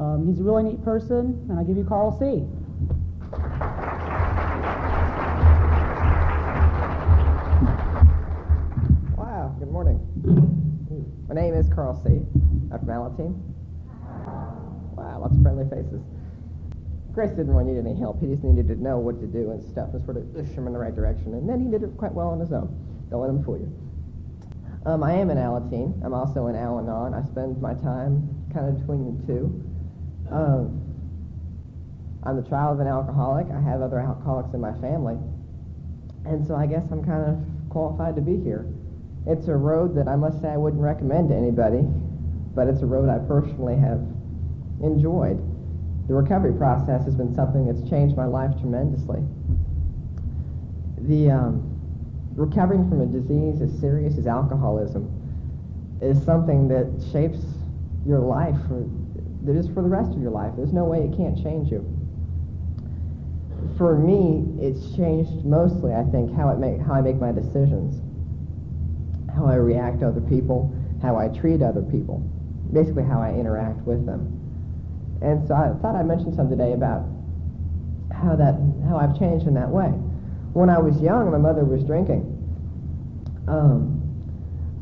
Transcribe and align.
Um, 0.00 0.26
he's 0.26 0.40
a 0.40 0.42
really 0.42 0.62
neat 0.62 0.82
person, 0.82 1.44
and 1.50 1.60
I 1.60 1.62
give 1.62 1.76
you 1.76 1.84
Carl 1.84 2.18
C. 2.18 2.48
Wow, 9.14 9.54
good 9.58 9.68
morning. 9.68 10.00
My 11.28 11.34
name 11.34 11.52
is 11.52 11.68
Carl 11.68 12.00
C. 12.02 12.24
I'm 12.72 12.78
from 12.78 12.88
Alateen. 12.88 13.36
Wow, 14.96 15.20
lots 15.20 15.36
of 15.36 15.42
friendly 15.42 15.68
faces. 15.68 16.00
Grace 17.12 17.32
didn't 17.32 17.52
really 17.52 17.70
need 17.70 17.78
any 17.78 17.94
help. 17.94 18.20
He 18.20 18.26
just 18.26 18.42
needed 18.42 18.68
to 18.68 18.82
know 18.82 18.96
what 18.96 19.20
to 19.20 19.26
do 19.26 19.50
and 19.50 19.62
stuff 19.62 19.90
and 19.92 20.02
sort 20.06 20.16
of 20.16 20.34
push 20.34 20.48
him 20.48 20.66
in 20.66 20.72
the 20.72 20.78
right 20.78 20.96
direction. 20.96 21.34
And 21.34 21.46
then 21.46 21.60
he 21.60 21.70
did 21.70 21.82
it 21.82 21.94
quite 21.98 22.14
well 22.14 22.28
on 22.28 22.40
his 22.40 22.52
own. 22.52 22.72
Don't 23.10 23.20
let 23.20 23.28
him 23.28 23.44
fool 23.44 23.58
you. 23.58 23.70
Um, 24.86 25.02
I 25.02 25.12
am 25.12 25.28
in 25.28 25.36
Alateen. 25.36 26.02
I'm 26.02 26.14
also 26.14 26.46
in 26.46 26.56
Al-Anon. 26.56 27.12
I 27.12 27.22
spend 27.26 27.60
my 27.60 27.74
time 27.74 28.48
kind 28.54 28.66
of 28.66 28.80
between 28.80 29.04
the 29.04 29.26
two. 29.26 29.69
Um, 30.30 30.80
I'm 32.22 32.36
the 32.36 32.48
child 32.48 32.74
of 32.74 32.80
an 32.80 32.86
alcoholic. 32.86 33.46
I 33.50 33.60
have 33.60 33.82
other 33.82 33.98
alcoholics 33.98 34.52
in 34.54 34.60
my 34.60 34.72
family. 34.80 35.16
And 36.24 36.46
so 36.46 36.54
I 36.54 36.66
guess 36.66 36.84
I'm 36.90 37.04
kind 37.04 37.24
of 37.24 37.70
qualified 37.70 38.14
to 38.16 38.22
be 38.22 38.36
here. 38.42 38.66
It's 39.26 39.48
a 39.48 39.56
road 39.56 39.94
that 39.96 40.08
I 40.08 40.16
must 40.16 40.40
say 40.40 40.48
I 40.48 40.56
wouldn't 40.56 40.82
recommend 40.82 41.30
to 41.30 41.34
anybody, 41.34 41.82
but 42.54 42.68
it's 42.68 42.82
a 42.82 42.86
road 42.86 43.08
I 43.08 43.18
personally 43.26 43.76
have 43.76 44.00
enjoyed. 44.82 45.38
The 46.08 46.14
recovery 46.14 46.52
process 46.52 47.04
has 47.04 47.14
been 47.14 47.34
something 47.34 47.66
that's 47.66 47.88
changed 47.88 48.16
my 48.16 48.24
life 48.24 48.50
tremendously. 48.60 49.22
The 50.98 51.30
um, 51.30 51.80
recovering 52.34 52.88
from 52.88 53.00
a 53.00 53.06
disease 53.06 53.60
as 53.60 53.72
serious 53.80 54.18
as 54.18 54.26
alcoholism 54.26 55.08
is 56.02 56.22
something 56.24 56.68
that 56.68 56.86
shapes 57.12 57.38
your 58.06 58.20
life 58.20 58.56
for, 58.68 58.88
that 59.44 59.56
is 59.56 59.66
for 59.68 59.82
the 59.82 59.88
rest 59.88 60.12
of 60.12 60.20
your 60.20 60.30
life. 60.30 60.52
There's 60.56 60.72
no 60.72 60.84
way 60.84 60.98
it 61.00 61.16
can't 61.16 61.36
change 61.42 61.70
you. 61.70 61.84
For 63.76 63.96
me, 63.96 64.44
it's 64.60 64.94
changed 64.96 65.44
mostly, 65.44 65.94
I 65.94 66.04
think, 66.04 66.34
how, 66.36 66.50
it 66.50 66.58
make, 66.58 66.80
how 66.80 66.94
I 66.94 67.00
make 67.00 67.16
my 67.16 67.32
decisions, 67.32 68.00
how 69.34 69.46
I 69.46 69.54
react 69.54 70.00
to 70.00 70.08
other 70.08 70.20
people, 70.20 70.74
how 71.02 71.16
I 71.16 71.28
treat 71.28 71.62
other 71.62 71.82
people, 71.82 72.18
basically 72.72 73.04
how 73.04 73.20
I 73.20 73.32
interact 73.32 73.80
with 73.86 74.04
them. 74.04 74.36
And 75.22 75.46
so 75.46 75.54
I 75.54 75.72
thought 75.80 75.96
I'd 75.96 76.06
mention 76.06 76.34
some 76.34 76.48
today 76.48 76.72
about 76.72 77.04
how 78.12 78.36
that 78.36 78.56
how 78.88 78.96
I've 78.96 79.18
changed 79.18 79.46
in 79.46 79.54
that 79.54 79.68
way. 79.68 79.88
When 80.52 80.68
I 80.68 80.78
was 80.78 81.00
young, 81.00 81.30
my 81.30 81.38
mother 81.38 81.64
was 81.64 81.84
drinking. 81.84 82.26
Um, 83.48 84.02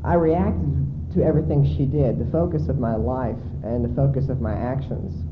I 0.05 0.15
reacted 0.15 1.13
to 1.15 1.23
everything 1.23 1.65
she 1.77 1.85
did. 1.85 2.19
The 2.19 2.31
focus 2.31 2.69
of 2.69 2.79
my 2.79 2.95
life 2.95 3.39
and 3.65 3.85
the 3.85 3.95
focus 3.95 4.29
of 4.29 4.41
my 4.41 4.55
actions 4.55 5.25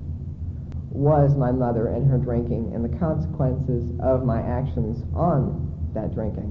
was 0.91 1.37
my 1.37 1.53
mother 1.53 1.89
and 1.89 2.09
her 2.11 2.17
drinking 2.17 2.73
and 2.75 2.85
the 2.85 2.99
consequences 2.99 3.85
of 4.01 4.25
my 4.25 4.41
actions 4.41 5.05
on 5.15 5.61
that 5.95 6.15
drinking. 6.15 6.49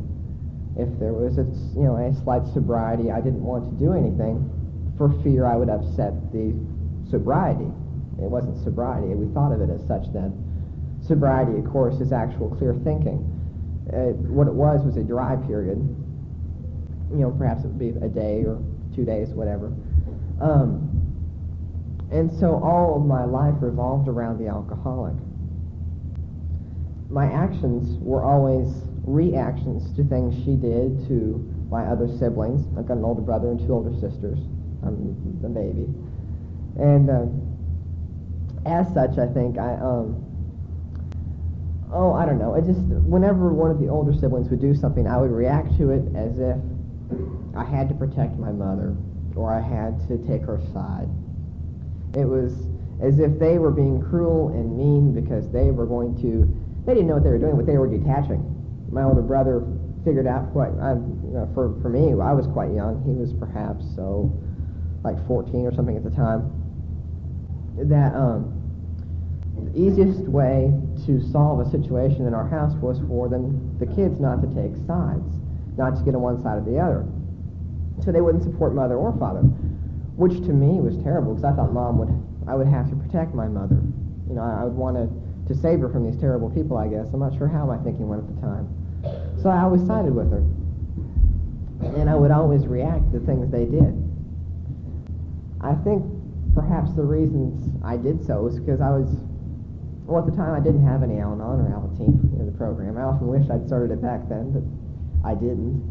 If 0.78 0.90
there 1.00 1.14
was 1.14 1.38
a, 1.38 1.48
you 1.74 1.88
know, 1.88 1.98
a 1.98 2.14
slight 2.24 2.46
sobriety, 2.54 3.12
I 3.12 3.22
didn't 3.22 3.42
want 3.42 3.66
to 3.66 3.74
do 3.80 3.94
anything 3.94 4.44
for 4.98 5.10
fear 5.24 5.46
I 5.46 5.56
would 5.56 5.70
upset 5.70 6.14
the 6.32 6.54
sobriety. 7.10 7.68
It 8.22 8.30
wasn't 8.30 8.62
sobriety. 8.64 9.08
We 9.16 9.34
thought 9.34 9.52
of 9.52 9.62
it 9.62 9.70
as 9.70 9.82
such 9.88 10.12
then. 10.14 10.36
Sobriety, 11.02 11.58
of 11.58 11.66
course, 11.72 12.00
is 12.00 12.12
actual 12.12 12.50
clear 12.56 12.74
thinking. 12.84 13.24
Uh, 13.92 14.14
what 14.30 14.48
it 14.48 14.54
was 14.54 14.84
was 14.86 14.98
a 14.98 15.04
dry 15.04 15.36
period. 15.48 15.78
You 17.12 17.22
know, 17.22 17.32
perhaps 17.32 17.64
it 17.64 17.68
would 17.68 17.80
be 17.80 17.90
a 17.90 18.10
day 18.10 18.44
or 18.44 18.62
two 18.96 19.06
days, 19.06 19.30
whatever. 19.30 19.74
Um, 20.42 20.95
and 22.12 22.32
so 22.40 22.62
all 22.64 22.96
of 22.96 23.06
my 23.06 23.26
life 23.26 23.56
revolved 23.62 24.08
around 24.08 24.38
the 24.38 24.48
alcoholic. 24.48 25.16
My 27.10 27.32
actions 27.32 27.98
were 28.02 28.24
always 28.24 28.68
reactions 29.06 29.96
to 29.96 30.04
things 30.04 30.36
she 30.44 30.56
did 30.56 31.08
to 31.08 31.42
my 31.70 31.86
other 31.86 32.08
siblings. 32.08 32.66
I've 32.78 32.88
got 32.88 32.98
an 32.98 33.04
older 33.04 33.22
brother 33.22 33.50
and 33.50 33.60
two 33.60 33.74
older 33.74 33.94
sisters. 34.00 34.40
I'm 34.84 35.40
the 35.42 35.50
baby. 35.50 35.88
And 36.78 37.10
uh, 37.10 37.26
as 38.66 38.88
such, 38.94 39.18
I 39.18 39.28
think 39.34 39.58
I, 39.58 39.76
um, 39.76 40.22
oh, 41.92 42.14
I 42.14 42.26
don't 42.26 42.40
know. 42.40 42.56
I 42.56 42.62
just, 42.62 42.82
whenever 43.06 43.54
one 43.54 43.72
of 43.72 43.80
the 43.80 43.88
older 43.88 44.14
siblings 44.14 44.50
would 44.50 44.62
do 44.62 44.76
something, 44.76 45.08
I 45.08 45.18
would 45.18 45.32
react 45.32 45.78
to 45.78 45.92
it 45.92 46.04
as 46.16 46.38
if 46.38 46.58
I 47.56 47.64
had 47.64 47.88
to 47.90 47.96
protect 47.96 48.38
my 48.38 48.52
mother 48.52 48.96
or 49.36 49.54
I 49.54 49.62
had 49.62 50.08
to 50.08 50.18
take 50.28 50.44
her 50.44 50.60
side. 50.74 51.10
It 52.16 52.26
was 52.26 52.54
as 53.02 53.20
if 53.20 53.38
they 53.40 53.60
were 53.60 53.72
being 53.72 54.02
cruel 54.02 54.50
and 54.50 54.78
mean 54.78 55.14
because 55.14 55.52
they 55.52 55.72
were 55.72 55.86
going 55.86 56.16
to, 56.22 56.48
they 56.86 56.94
didn't 56.94 57.08
know 57.08 57.16
what 57.16 57.24
they 57.24 57.30
were 57.30 57.40
doing, 57.40 57.58
but 57.58 57.66
they 57.66 57.78
were 57.78 57.88
detaching. 57.88 58.44
My 58.92 59.04
older 59.04 59.22
brother 59.22 59.68
figured 60.06 60.28
out 60.28 60.52
quite, 60.54 60.72
I, 60.80 60.94
you 60.94 61.34
know, 61.34 61.50
for, 61.54 61.76
for 61.82 61.90
me, 61.90 62.14
I 62.22 62.32
was 62.32 62.48
quite 62.48 62.72
young. 62.72 63.04
He 63.04 63.12
was 63.12 63.34
perhaps, 63.34 63.84
so, 63.96 64.32
like 65.04 65.20
14 65.28 65.66
or 65.66 65.74
something 65.74 65.98
at 65.98 66.04
the 66.04 66.10
time 66.10 66.52
that 67.78 68.16
um, 68.16 68.56
the 69.60 69.80
easiest 69.80 70.22
way 70.22 70.72
to 71.06 71.22
solve 71.32 71.60
a 71.60 71.70
situation 71.70 72.26
in 72.26 72.34
our 72.34 72.48
house 72.48 72.74
was 72.80 73.00
for 73.08 73.28
them, 73.28 73.76
the 73.80 73.86
kids, 73.86 74.20
not 74.20 74.42
to 74.42 74.48
take 74.56 74.76
sides, 74.88 75.28
not 75.76 75.98
to 75.98 76.04
get 76.04 76.16
on 76.16 76.22
one 76.22 76.42
side 76.42 76.58
or 76.58 76.64
the 76.64 76.80
other. 76.80 77.06
So 78.04 78.12
they 78.12 78.22
wouldn't 78.22 78.44
support 78.44 78.74
mother 78.74 78.96
or 78.96 79.12
father, 79.20 79.44
which 80.16 80.40
to 80.48 80.54
me 80.56 80.80
was 80.80 80.96
terrible 81.04 81.36
because 81.36 81.44
I 81.44 81.56
thought 81.56 81.74
mom 81.74 82.00
would, 82.00 82.12
I 82.48 82.56
would 82.56 82.68
have 82.68 82.90
to 82.90 82.96
protect 82.96 83.36
my 83.36 83.48
mother. 83.48 83.76
You 84.28 84.36
know, 84.36 84.42
I, 84.42 84.62
I 84.62 84.64
would 84.64 84.76
want 84.76 84.96
to, 84.96 85.12
to 85.52 85.54
save 85.60 85.80
her 85.82 85.90
from 85.90 86.10
these 86.10 86.20
terrible 86.20 86.50
people, 86.50 86.78
I 86.78 86.88
guess. 86.88 87.12
I'm 87.14 87.20
not 87.20 87.36
sure 87.38 87.48
how 87.48 87.66
my 87.66 87.78
thinking 87.84 88.08
went 88.08 88.24
at 88.24 88.30
the 88.34 88.40
time. 88.42 88.72
So 89.44 89.50
I 89.50 89.62
always 89.62 89.86
sided 89.86 90.16
with 90.16 90.32
her. 90.32 90.44
And 92.00 92.10
I 92.10 92.16
would 92.16 92.32
always 92.32 92.66
react 92.66 93.12
to 93.12 93.20
things 93.20 93.52
they 93.52 93.66
did. 93.66 93.94
I 95.60 95.76
think 95.84 96.08
perhaps 96.56 96.96
the 96.96 97.04
reasons 97.04 97.76
I 97.84 97.98
did 97.98 98.26
so 98.26 98.42
was 98.42 98.58
because 98.58 98.80
I 98.80 98.90
was, 98.90 99.12
well, 100.08 100.24
at 100.24 100.32
the 100.32 100.36
time 100.36 100.56
I 100.56 100.64
didn't 100.64 100.88
have 100.88 101.04
any 101.04 101.20
Al-Anon 101.20 101.60
or 101.60 101.70
Alateen 101.76 102.40
in 102.40 102.46
the 102.46 102.56
program. 102.58 102.98
I 102.98 103.04
often 103.04 103.28
wish 103.28 103.44
I'd 103.52 103.68
started 103.68 103.92
it 103.92 104.02
back 104.02 104.30
then, 104.30 104.56
but 104.56 104.64
I 105.28 105.36
didn't. 105.36 105.84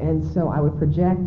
And 0.00 0.24
so 0.34 0.48
I 0.48 0.60
would 0.60 0.76
project 0.76 1.22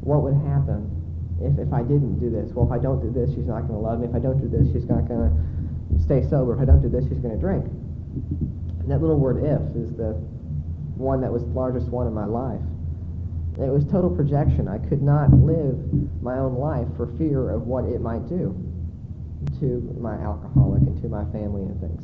what 0.00 0.22
would 0.22 0.38
happen 0.46 0.93
if, 1.40 1.58
if 1.58 1.72
I 1.72 1.82
didn't 1.82 2.18
do 2.18 2.30
this. 2.30 2.52
Well, 2.52 2.66
if 2.66 2.72
I 2.72 2.78
don't 2.78 3.00
do 3.00 3.10
this, 3.10 3.34
she's 3.34 3.46
not 3.46 3.66
going 3.66 3.78
to 3.80 3.84
love 3.84 4.00
me. 4.00 4.06
If 4.06 4.14
I 4.14 4.20
don't 4.20 4.40
do 4.40 4.48
this, 4.48 4.70
she's 4.72 4.88
not 4.88 5.08
going 5.08 5.30
to 5.30 6.02
stay 6.02 6.22
sober. 6.28 6.54
If 6.54 6.60
I 6.60 6.64
don't 6.64 6.82
do 6.82 6.88
this, 6.88 7.04
she's 7.08 7.18
going 7.18 7.34
to 7.34 7.40
drink. 7.40 7.64
And 7.64 8.86
that 8.90 9.00
little 9.00 9.18
word 9.18 9.42
if 9.42 9.62
is 9.76 9.96
the 9.96 10.14
one 10.94 11.20
that 11.20 11.32
was 11.32 11.42
the 11.42 11.50
largest 11.50 11.88
one 11.88 12.06
in 12.06 12.14
my 12.14 12.26
life. 12.26 12.60
It 13.58 13.70
was 13.70 13.84
total 13.86 14.10
projection. 14.10 14.66
I 14.66 14.78
could 14.78 15.02
not 15.02 15.30
live 15.32 15.78
my 16.22 16.38
own 16.38 16.58
life 16.58 16.88
for 16.96 17.06
fear 17.18 17.50
of 17.50 17.66
what 17.66 17.84
it 17.84 18.00
might 18.00 18.26
do 18.28 18.50
to 19.60 19.94
my 20.00 20.14
alcoholic 20.14 20.82
and 20.82 21.00
to 21.02 21.08
my 21.08 21.24
family 21.30 21.62
and 21.62 21.78
things. 21.80 22.02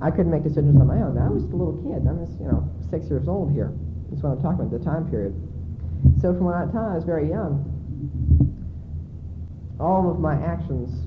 I 0.00 0.10
couldn't 0.10 0.30
make 0.30 0.44
decisions 0.44 0.78
on 0.80 0.86
my 0.86 1.02
own. 1.02 1.18
I 1.18 1.28
was 1.28 1.42
just 1.42 1.52
a 1.52 1.56
little 1.56 1.74
kid. 1.82 2.06
I'm 2.06 2.22
just, 2.24 2.38
you 2.38 2.46
know, 2.46 2.62
six 2.90 3.10
years 3.10 3.26
old 3.26 3.50
here. 3.50 3.74
That's 4.10 4.22
what 4.22 4.38
I'm 4.38 4.42
talking 4.42 4.66
about, 4.66 4.70
the 4.70 4.84
time 4.84 5.10
period. 5.10 5.34
So 6.22 6.30
from 6.32 6.46
time, 6.46 6.92
I 6.92 6.94
was 6.94 7.04
very 7.04 7.28
young. 7.28 7.66
All 9.80 10.10
of 10.10 10.18
my 10.18 10.34
actions 10.34 11.06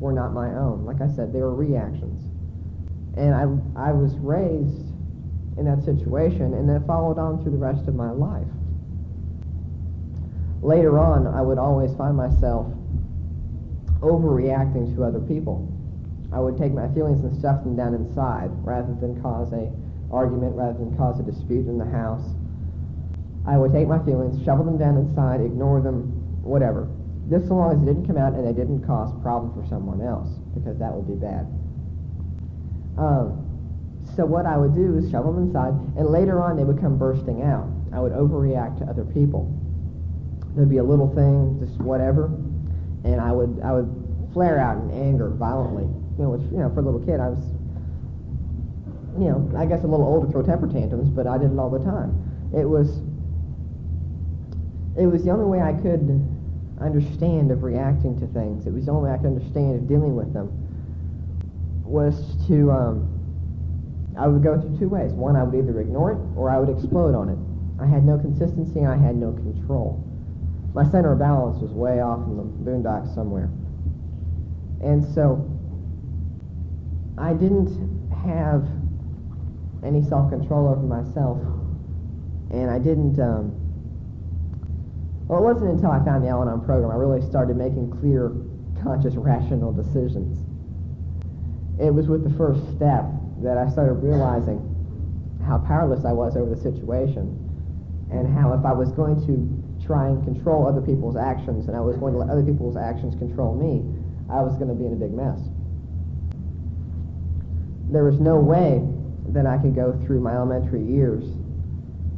were 0.00 0.12
not 0.12 0.32
my 0.32 0.48
own. 0.48 0.84
Like 0.84 1.00
I 1.00 1.08
said, 1.14 1.32
they 1.32 1.40
were 1.40 1.54
reactions. 1.54 2.22
And 3.16 3.34
I, 3.34 3.88
I 3.88 3.92
was 3.92 4.14
raised 4.18 4.92
in 5.56 5.64
that 5.64 5.82
situation, 5.84 6.52
and 6.52 6.68
then 6.68 6.84
followed 6.86 7.18
on 7.18 7.42
through 7.42 7.52
the 7.52 7.58
rest 7.58 7.88
of 7.88 7.94
my 7.94 8.10
life 8.10 8.46
later 10.66 10.98
on, 10.98 11.26
I 11.26 11.40
would 11.40 11.58
always 11.58 11.94
find 11.94 12.16
myself 12.16 12.66
overreacting 14.00 14.94
to 14.96 15.04
other 15.04 15.20
people. 15.20 15.72
I 16.32 16.40
would 16.40 16.58
take 16.58 16.72
my 16.72 16.88
feelings 16.92 17.22
and 17.22 17.34
stuff 17.38 17.62
them 17.62 17.76
down 17.76 17.94
inside 17.94 18.50
rather 18.66 18.92
than 19.00 19.22
cause 19.22 19.52
a 19.52 19.70
argument, 20.10 20.54
rather 20.56 20.78
than 20.78 20.96
cause 20.96 21.20
a 21.20 21.22
dispute 21.22 21.66
in 21.66 21.78
the 21.78 21.86
house. 21.86 22.22
I 23.46 23.56
would 23.56 23.72
take 23.72 23.86
my 23.86 24.02
feelings, 24.04 24.44
shovel 24.44 24.64
them 24.64 24.76
down 24.76 24.96
inside, 24.96 25.40
ignore 25.40 25.80
them, 25.80 26.42
whatever. 26.42 26.88
Just 27.28 27.48
so 27.48 27.54
long 27.54 27.74
as 27.74 27.82
it 27.82 27.86
didn't 27.86 28.06
come 28.06 28.16
out 28.16 28.34
and 28.34 28.46
they 28.46 28.52
didn't 28.52 28.86
cause 28.86 29.12
problem 29.22 29.52
for 29.52 29.66
someone 29.68 30.00
else, 30.00 30.28
because 30.54 30.78
that 30.78 30.92
would 30.92 31.08
be 31.08 31.14
bad. 31.14 31.46
Um, 32.96 33.42
so 34.14 34.24
what 34.24 34.46
I 34.46 34.56
would 34.56 34.74
do 34.74 34.96
is 34.96 35.10
shovel 35.10 35.32
them 35.32 35.48
inside, 35.48 35.74
and 35.98 36.06
later 36.06 36.40
on 36.42 36.56
they 36.56 36.64
would 36.64 36.80
come 36.80 36.96
bursting 36.96 37.42
out. 37.42 37.68
I 37.92 38.00
would 38.00 38.12
overreact 38.12 38.78
to 38.78 38.84
other 38.84 39.04
people 39.04 39.50
there'd 40.56 40.70
be 40.70 40.78
a 40.78 40.84
little 40.84 41.14
thing, 41.14 41.60
just 41.60 41.78
whatever, 41.80 42.32
and 43.04 43.20
I 43.20 43.30
would 43.30 43.60
I 43.62 43.72
would 43.72 43.92
flare 44.32 44.58
out 44.58 44.82
in 44.82 44.90
anger 44.90 45.28
violently. 45.28 45.84
You 46.16 46.24
know, 46.24 46.30
which 46.30 46.50
you 46.50 46.58
know, 46.58 46.72
for 46.72 46.80
a 46.80 46.82
little 46.82 47.04
kid, 47.04 47.20
I 47.20 47.28
was, 47.28 47.44
you 49.20 49.28
know, 49.28 49.52
I 49.56 49.66
guess 49.66 49.84
a 49.84 49.86
little 49.86 50.06
older 50.06 50.26
to 50.26 50.32
throw 50.32 50.42
temper 50.42 50.66
tantrums, 50.66 51.10
but 51.10 51.26
I 51.26 51.36
did 51.36 51.52
it 51.52 51.58
all 51.58 51.70
the 51.70 51.84
time. 51.84 52.16
It 52.56 52.64
was 52.64 52.88
it 54.96 55.06
was 55.06 55.24
the 55.24 55.30
only 55.30 55.44
way 55.44 55.60
I 55.60 55.74
could 55.74 56.08
understand 56.80 57.50
of 57.50 57.62
reacting 57.62 58.18
to 58.20 58.26
things. 58.28 58.66
It 58.66 58.72
was 58.72 58.86
the 58.86 58.92
only 58.92 59.10
I 59.10 59.16
could 59.16 59.26
understand 59.26 59.76
of 59.76 59.88
dealing 59.88 60.14
with 60.14 60.32
them. 60.32 60.50
Was 61.84 62.36
to, 62.48 62.70
um, 62.70 63.08
I 64.18 64.26
would 64.26 64.42
go 64.42 64.60
through 64.60 64.78
two 64.78 64.88
ways. 64.88 65.12
One, 65.12 65.36
I 65.36 65.42
would 65.42 65.54
either 65.54 65.80
ignore 65.80 66.12
it 66.12 66.18
or 66.36 66.50
I 66.50 66.58
would 66.58 66.68
explode 66.68 67.14
on 67.14 67.28
it. 67.28 67.38
I 67.82 67.86
had 67.86 68.04
no 68.04 68.18
consistency 68.18 68.80
and 68.80 68.88
I 68.88 68.96
had 68.96 69.16
no 69.16 69.32
control. 69.32 70.02
My 70.74 70.84
center 70.84 71.12
of 71.12 71.18
balance 71.18 71.60
was 71.62 71.70
way 71.72 72.00
off 72.00 72.26
in 72.26 72.36
the 72.36 72.42
boondocks 72.42 73.14
somewhere. 73.14 73.48
And 74.82 75.04
so 75.14 75.48
I 77.16 77.32
didn't 77.32 78.10
have 78.24 78.68
any 79.84 80.02
self-control 80.02 80.68
over 80.68 80.82
myself. 80.82 81.38
And 82.50 82.70
I 82.70 82.78
didn't, 82.78 83.18
um, 83.20 83.65
well, 85.26 85.40
it 85.40 85.42
wasn't 85.42 85.70
until 85.70 85.90
I 85.90 86.04
found 86.04 86.24
the 86.24 86.28
Al-Anon 86.28 86.64
program 86.64 86.90
I 86.90 86.94
really 86.94 87.20
started 87.20 87.56
making 87.56 87.90
clear, 87.90 88.32
conscious, 88.82 89.14
rational 89.14 89.72
decisions. 89.72 90.38
It 91.80 91.92
was 91.92 92.06
with 92.08 92.24
the 92.24 92.34
first 92.38 92.60
step 92.76 93.04
that 93.42 93.58
I 93.58 93.68
started 93.68 93.94
realizing 93.94 94.62
how 95.44 95.58
powerless 95.58 96.04
I 96.04 96.12
was 96.12 96.36
over 96.36 96.54
the 96.54 96.60
situation 96.60 97.42
and 98.10 98.32
how 98.32 98.52
if 98.54 98.64
I 98.64 98.72
was 98.72 98.92
going 98.92 99.18
to 99.26 99.84
try 99.84 100.08
and 100.08 100.22
control 100.24 100.66
other 100.66 100.80
people's 100.80 101.16
actions 101.16 101.68
and 101.68 101.76
I 101.76 101.80
was 101.80 101.96
going 101.96 102.12
to 102.12 102.18
let 102.18 102.30
other 102.30 102.42
people's 102.42 102.76
actions 102.76 103.14
control 103.16 103.54
me, 103.54 103.82
I 104.30 104.42
was 104.42 104.56
going 104.56 104.68
to 104.68 104.74
be 104.74 104.86
in 104.86 104.92
a 104.92 104.96
big 104.96 105.12
mess. 105.12 105.38
There 107.90 108.04
was 108.04 108.18
no 108.18 108.36
way 108.36 108.82
that 109.32 109.46
I 109.46 109.58
could 109.58 109.74
go 109.74 109.92
through 110.04 110.20
my 110.20 110.34
elementary 110.34 110.82
years 110.82 111.24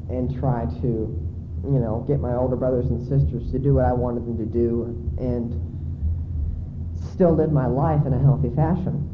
and 0.08 0.32
try 0.38 0.64
to, 0.80 1.27
you 1.64 1.78
know, 1.78 2.04
get 2.06 2.20
my 2.20 2.34
older 2.34 2.56
brothers 2.56 2.86
and 2.86 3.00
sisters 3.00 3.50
to 3.52 3.58
do 3.58 3.74
what 3.74 3.84
I 3.84 3.92
wanted 3.92 4.26
them 4.26 4.38
to 4.38 4.46
do 4.46 4.94
and 5.18 5.56
still 7.12 7.34
live 7.34 7.52
my 7.52 7.66
life 7.66 8.06
in 8.06 8.12
a 8.12 8.18
healthy 8.18 8.50
fashion. 8.54 9.04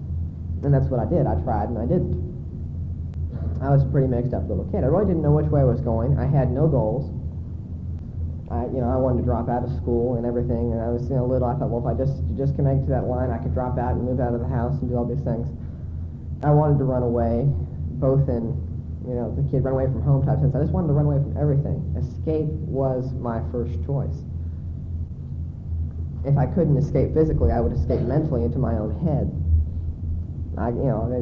And 0.63 0.73
that's 0.73 0.87
what 0.87 1.01
I 1.01 1.09
did. 1.09 1.27
I 1.27 1.37
tried 1.43 1.69
and 1.69 1.79
I 1.79 1.87
didn't. 1.87 2.25
I 3.61 3.71
was 3.71 3.83
a 3.83 3.87
pretty 3.87 4.09
mixed 4.09 4.35
up 4.35 4.49
little 4.49 4.65
kid. 4.69 4.85
I 4.85 4.89
really 4.89 5.07
didn't 5.07 5.23
know 5.23 5.33
which 5.33 5.49
way 5.49 5.61
I 5.61 5.65
was 5.65 5.81
going. 5.81 6.19
I 6.19 6.27
had 6.27 6.53
no 6.53 6.69
goals. 6.69 7.09
I, 8.51 8.69
you 8.69 8.81
know, 8.85 8.93
I 8.93 8.97
wanted 8.97 9.25
to 9.25 9.25
drop 9.25 9.49
out 9.49 9.65
of 9.65 9.73
school 9.81 10.17
and 10.17 10.27
everything, 10.27 10.73
and 10.73 10.81
I 10.81 10.89
was, 10.93 11.09
you 11.09 11.17
know, 11.17 11.25
little. 11.25 11.49
I 11.49 11.57
thought, 11.57 11.73
well, 11.73 11.81
if 11.81 11.89
I 11.89 11.97
just 11.97 12.21
just 12.37 12.57
can 12.57 12.69
to 12.69 12.91
that 12.93 13.09
line, 13.09 13.31
I 13.31 13.39
could 13.39 13.55
drop 13.55 13.79
out 13.79 13.97
and 13.97 14.05
move 14.05 14.21
out 14.21 14.35
of 14.37 14.41
the 14.41 14.49
house 14.49 14.77
and 14.81 14.89
do 14.89 14.97
all 14.97 15.09
these 15.09 15.25
things. 15.25 15.49
I 16.45 16.53
wanted 16.53 16.77
to 16.79 16.85
run 16.85 17.03
away, 17.03 17.49
both 17.97 18.29
in, 18.29 18.53
you 19.07 19.15
know, 19.15 19.35
the 19.37 19.45
kid 19.51 19.65
run 19.65 19.75
away 19.75 19.85
from 19.85 20.01
home 20.01 20.25
type 20.25 20.41
sense. 20.41 20.55
I 20.55 20.61
just 20.61 20.73
wanted 20.73 20.89
to 20.89 20.97
run 20.97 21.05
away 21.05 21.21
from 21.21 21.37
everything. 21.37 21.85
Escape 21.93 22.49
was 22.65 23.13
my 23.21 23.45
first 23.53 23.77
choice. 23.85 24.17
If 26.25 26.39
I 26.41 26.47
couldn't 26.47 26.77
escape 26.81 27.13
physically, 27.13 27.53
I 27.53 27.61
would 27.61 27.77
escape 27.77 28.01
mentally 28.01 28.45
into 28.45 28.59
my 28.59 28.81
own 28.81 28.97
head. 29.05 29.29
I, 30.57 30.73
you 30.73 30.89
know, 30.89 31.13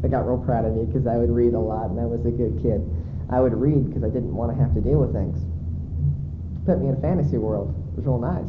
they, 0.00 0.08
got 0.08 0.24
real 0.24 0.38
proud 0.40 0.64
of 0.64 0.72
me 0.72 0.86
because 0.86 1.06
I 1.06 1.18
would 1.20 1.28
read 1.28 1.52
a 1.52 1.60
lot 1.60 1.90
and 1.90 2.00
I 2.00 2.08
was 2.08 2.24
a 2.24 2.32
good 2.32 2.56
kid. 2.62 2.80
I 3.28 3.38
would 3.40 3.52
read 3.52 3.92
because 3.92 4.02
I 4.02 4.08
didn't 4.08 4.34
want 4.34 4.50
to 4.50 4.56
have 4.56 4.72
to 4.72 4.80
deal 4.80 4.98
with 4.98 5.12
things. 5.12 5.36
Put 6.64 6.80
me 6.80 6.88
in 6.88 6.96
a 6.96 7.00
fantasy 7.04 7.36
world. 7.36 7.74
It 7.92 8.00
was 8.00 8.06
real 8.06 8.18
nice. 8.18 8.48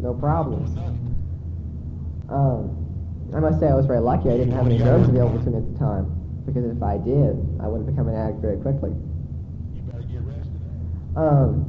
No 0.00 0.12
problems. 0.12 0.68
Um, 2.28 2.76
I 3.34 3.40
must 3.40 3.58
say 3.58 3.68
I 3.68 3.74
was 3.74 3.86
very 3.86 4.00
lucky 4.00 4.28
I 4.28 4.36
didn't 4.36 4.52
have 4.52 4.66
any 4.66 4.76
drugs 4.76 5.08
available 5.08 5.42
to 5.42 5.50
me 5.50 5.56
at 5.56 5.72
the 5.72 5.78
time, 5.78 6.12
because 6.46 6.64
if 6.64 6.82
I 6.82 6.98
did, 6.98 7.38
I 7.60 7.68
would 7.68 7.78
have 7.78 7.86
become 7.86 8.08
an 8.08 8.16
addict 8.16 8.40
very 8.40 8.56
quickly. 8.58 8.90
You 9.74 9.82
better 9.82 10.02
get 10.02 10.22
rested. 10.22 10.60
Um, 11.16 11.68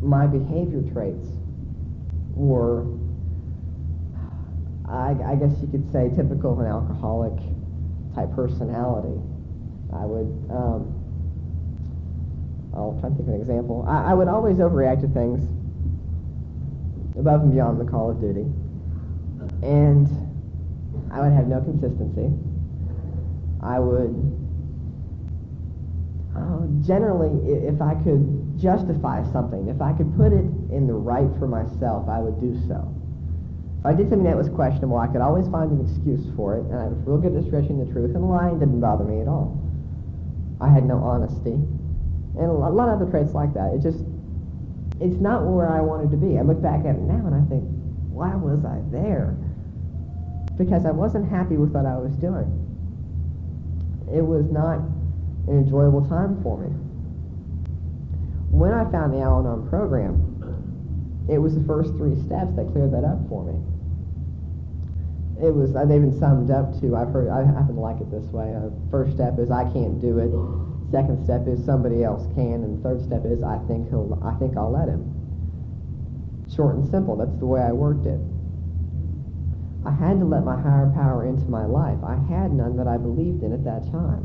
my 0.00 0.26
behavior 0.26 0.82
traits 0.92 1.26
were, 2.34 2.86
I, 4.88 5.16
I 5.26 5.34
guess 5.34 5.52
you 5.60 5.68
could 5.68 5.90
say, 5.92 6.10
typical 6.14 6.52
of 6.52 6.60
an 6.60 6.66
alcoholic 6.66 7.36
type 8.14 8.32
personality. 8.34 9.20
I 9.92 10.04
would, 10.04 10.30
um, 10.50 10.94
I'll 12.74 12.96
try 13.00 13.08
to 13.08 13.14
think 13.16 13.28
of 13.28 13.34
an 13.34 13.40
example. 13.40 13.84
I, 13.88 14.12
I 14.12 14.14
would 14.14 14.28
always 14.28 14.56
overreact 14.58 15.00
to 15.02 15.08
things 15.08 15.42
above 17.18 17.42
and 17.42 17.52
beyond 17.52 17.80
the 17.80 17.84
call 17.84 18.10
of 18.10 18.20
duty. 18.20 18.46
And 19.62 20.06
I 21.10 21.20
would 21.20 21.32
have 21.32 21.48
no 21.48 21.60
consistency. 21.60 22.30
I 23.62 23.78
would, 23.78 24.14
uh, 26.36 26.66
generally, 26.86 27.34
if 27.50 27.82
I 27.82 27.94
could 28.02 28.58
justify 28.58 29.22
something, 29.32 29.68
if 29.68 29.82
I 29.82 29.92
could 29.92 30.14
put 30.16 30.32
it 30.32 30.46
in 30.70 30.86
the 30.86 30.94
right 30.94 31.28
for 31.38 31.46
myself, 31.46 32.08
I 32.08 32.20
would 32.20 32.40
do 32.40 32.54
so. 32.68 32.94
If 33.80 33.86
I 33.86 33.94
did 33.94 34.08
something 34.08 34.24
that 34.24 34.36
was 34.36 34.48
questionable, 34.48 34.98
I 34.98 35.06
could 35.06 35.20
always 35.20 35.48
find 35.48 35.70
an 35.70 35.80
excuse 35.86 36.26
for 36.36 36.56
it, 36.56 36.66
and 36.66 36.78
I 36.78 36.86
was 36.86 36.98
real 37.06 37.18
good 37.18 37.36
at 37.36 37.44
stretching 37.46 37.78
the 37.78 37.90
truth, 37.92 38.14
and 38.14 38.28
lying 38.28 38.58
didn't 38.58 38.80
bother 38.80 39.04
me 39.04 39.20
at 39.20 39.28
all. 39.28 39.58
I 40.60 40.68
had 40.68 40.84
no 40.84 40.98
honesty, 40.98 41.54
and 42.38 42.46
a 42.46 42.52
lot 42.52 42.88
of 42.88 43.00
other 43.00 43.10
traits 43.10 43.34
like 43.34 43.54
that. 43.54 43.74
It 43.74 43.82
just, 43.82 44.04
it's 45.00 45.20
not 45.20 45.44
where 45.44 45.70
I 45.70 45.80
wanted 45.80 46.10
to 46.12 46.16
be. 46.16 46.38
I 46.38 46.42
look 46.42 46.62
back 46.62 46.80
at 46.80 46.94
it 46.94 47.02
now 47.02 47.26
and 47.26 47.34
I 47.34 47.42
think, 47.48 47.64
why 48.10 48.34
was 48.34 48.64
I 48.64 48.82
there? 48.90 49.36
Because 50.56 50.86
I 50.86 50.90
wasn't 50.90 51.30
happy 51.30 51.56
with 51.56 51.70
what 51.70 51.86
I 51.86 51.96
was 51.98 52.14
doing. 52.16 52.67
It 54.18 54.26
was 54.26 54.50
not 54.50 54.82
an 55.46 55.62
enjoyable 55.62 56.02
time 56.08 56.42
for 56.42 56.58
me. 56.58 56.74
When 58.50 58.74
I 58.74 58.82
found 58.90 59.14
the 59.14 59.20
Al-Anon 59.22 59.68
program, 59.70 60.18
it 61.30 61.38
was 61.38 61.54
the 61.54 61.62
first 61.62 61.94
three 61.94 62.18
steps 62.26 62.50
that 62.56 62.66
cleared 62.74 62.90
that 62.98 63.06
up 63.06 63.22
for 63.28 63.46
me. 63.46 63.54
It 65.38 65.54
was, 65.54 65.76
uh, 65.76 65.84
they've 65.86 66.02
been 66.02 66.18
summed 66.18 66.50
up 66.50 66.74
to, 66.80 66.96
I've 66.96 67.14
heard, 67.14 67.30
I 67.30 67.46
happen 67.46 67.76
to 67.76 67.80
like 67.80 68.00
it 68.00 68.10
this 68.10 68.26
way. 68.34 68.50
Uh, 68.58 68.74
first 68.90 69.14
step 69.14 69.38
is 69.38 69.52
I 69.52 69.70
can't 69.70 70.00
do 70.02 70.18
it. 70.18 70.34
Second 70.90 71.22
step 71.22 71.46
is 71.46 71.64
somebody 71.64 72.02
else 72.02 72.26
can. 72.34 72.66
And 72.66 72.82
third 72.82 72.98
step 73.06 73.22
is 73.24 73.44
I 73.44 73.62
think 73.70 73.86
he'll, 73.86 74.18
I 74.18 74.34
think 74.42 74.56
I'll 74.58 74.72
let 74.74 74.88
him. 74.88 75.06
Short 76.50 76.74
and 76.74 76.90
simple. 76.90 77.14
That's 77.14 77.38
the 77.38 77.46
way 77.46 77.62
I 77.62 77.70
worked 77.70 78.06
it. 78.06 78.18
I 79.88 79.90
had 79.92 80.18
to 80.18 80.26
let 80.26 80.44
my 80.44 80.60
higher 80.60 80.92
power 80.94 81.24
into 81.24 81.48
my 81.48 81.64
life. 81.64 81.96
I 82.04 82.16
had 82.28 82.52
none 82.52 82.76
that 82.76 82.86
I 82.86 82.98
believed 82.98 83.42
in 83.42 83.54
at 83.54 83.64
that 83.64 83.90
time. 83.90 84.20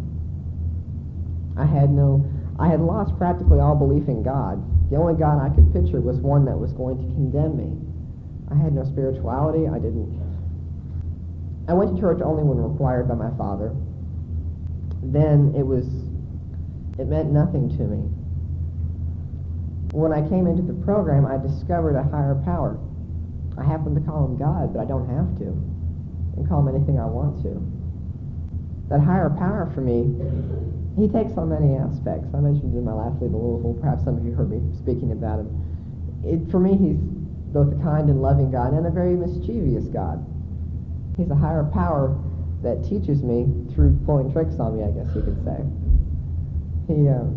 I 1.55 1.65
had 1.65 1.89
no, 1.89 2.29
I 2.59 2.67
had 2.67 2.81
lost 2.81 3.17
practically 3.17 3.61
all 3.61 3.73
belief 3.73 4.09
in 4.09 4.23
God. 4.23 4.59
The 4.91 4.97
only 4.97 5.13
God 5.13 5.39
I 5.39 5.55
could 5.55 5.71
picture 5.71 6.01
was 6.01 6.17
one 6.17 6.43
that 6.45 6.59
was 6.59 6.73
going 6.73 6.97
to 6.97 7.03
condemn 7.15 7.55
me. 7.55 7.79
I 8.51 8.61
had 8.61 8.73
no 8.73 8.83
spirituality. 8.83 9.69
I 9.69 9.79
didn't. 9.79 10.11
I 11.69 11.73
went 11.73 11.95
to 11.95 12.01
church 12.01 12.19
only 12.21 12.43
when 12.43 12.57
required 12.57 13.07
by 13.07 13.15
my 13.15 13.31
father. 13.37 13.73
Then 15.01 15.55
it 15.55 15.63
was, 15.63 15.87
it 16.99 17.07
meant 17.07 17.31
nothing 17.31 17.69
to 17.77 17.83
me. 17.87 18.03
When 19.95 20.11
I 20.11 20.27
came 20.27 20.45
into 20.45 20.61
the 20.61 20.75
program, 20.83 21.25
I 21.25 21.37
discovered 21.37 21.95
a 21.95 22.03
higher 22.03 22.35
power. 22.43 22.77
I 23.57 23.63
happen 23.63 23.93
to 23.95 24.01
call 24.01 24.25
him 24.25 24.37
God, 24.37 24.73
but 24.73 24.81
I 24.81 24.85
don't 24.85 25.07
have 25.09 25.37
to. 25.39 25.53
I 26.33 26.35
can 26.35 26.47
call 26.47 26.65
him 26.65 26.73
anything 26.73 26.99
I 26.99 27.05
want 27.05 27.41
to. 27.43 27.61
That 28.89 28.99
higher 28.99 29.29
power 29.29 29.71
for 29.73 29.81
me, 29.81 30.09
he 30.97 31.07
takes 31.07 31.37
on 31.37 31.49
many 31.49 31.75
aspects. 31.75 32.33
I 32.33 32.39
mentioned 32.39 32.73
in 32.73 32.85
my 32.85 32.93
last 32.93 33.21
lead 33.21 33.33
a 33.33 33.37
Louisville, 33.37 33.77
perhaps 33.81 34.03
some 34.03 34.17
of 34.17 34.25
you 34.25 34.33
heard 34.33 34.49
me 34.49 34.61
speaking 34.77 35.11
about 35.11 35.39
him. 35.41 35.49
It, 36.25 36.49
for 36.49 36.59
me, 36.59 36.77
he's 36.77 36.97
both 37.53 37.73
a 37.73 37.79
kind 37.83 38.09
and 38.09 38.21
loving 38.21 38.49
God 38.49 38.73
and 38.73 38.85
a 38.85 38.91
very 38.91 39.15
mischievous 39.15 39.85
God. 39.85 40.25
He's 41.17 41.29
a 41.29 41.35
higher 41.35 41.63
power 41.63 42.17
that 42.63 42.83
teaches 42.83 43.21
me 43.21 43.45
through 43.73 43.99
pulling 44.05 44.31
tricks 44.31 44.57
on 44.57 44.77
me, 44.77 44.83
I 44.83 44.89
guess 44.89 45.13
you 45.15 45.21
could 45.21 45.37
say. 45.45 45.61
He, 46.89 47.07
uh, 47.07 47.29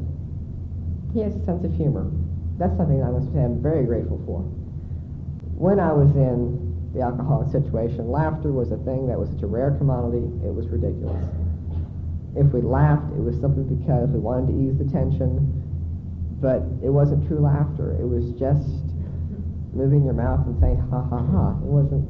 he 1.13 1.21
has 1.21 1.37
a 1.37 1.45
sense 1.45 1.65
of 1.65 1.75
humor. 1.77 2.09
That's 2.59 2.77
something 2.77 3.03
I 3.03 3.11
must 3.11 3.33
say 3.33 3.41
I'm 3.41 3.61
very 3.61 3.85
grateful 3.85 4.21
for. 4.25 4.45
When 5.57 5.81
I 5.81 5.91
was 5.93 6.15
in 6.15 6.93
the 6.93 7.01
alcoholic 7.01 7.49
situation, 7.49 8.11
laughter 8.11 8.53
was 8.53 8.73
a 8.73 8.77
thing 8.85 9.09
that 9.09 9.19
was 9.19 9.31
such 9.31 9.43
a 9.43 9.47
rare 9.47 9.73
commodity, 9.73 10.29
it 10.45 10.53
was 10.53 10.69
ridiculous. 10.69 11.25
If 12.37 12.53
we 12.53 12.61
laughed, 12.61 13.09
it 13.17 13.25
was 13.25 13.41
simply 13.41 13.65
because 13.65 14.11
we 14.11 14.21
wanted 14.21 14.53
to 14.53 14.55
ease 14.61 14.77
the 14.77 14.85
tension, 14.85 15.49
but 16.45 16.61
it 16.85 16.93
wasn't 16.93 17.27
true 17.27 17.41
laughter. 17.41 17.97
It 17.97 18.05
was 18.05 18.37
just 18.37 18.69
moving 19.73 20.05
your 20.05 20.13
mouth 20.13 20.45
and 20.45 20.61
saying 20.61 20.77
ha 20.93 21.01
ha 21.09 21.25
ha. 21.25 21.57
It 21.65 21.73
wasn't 21.73 22.05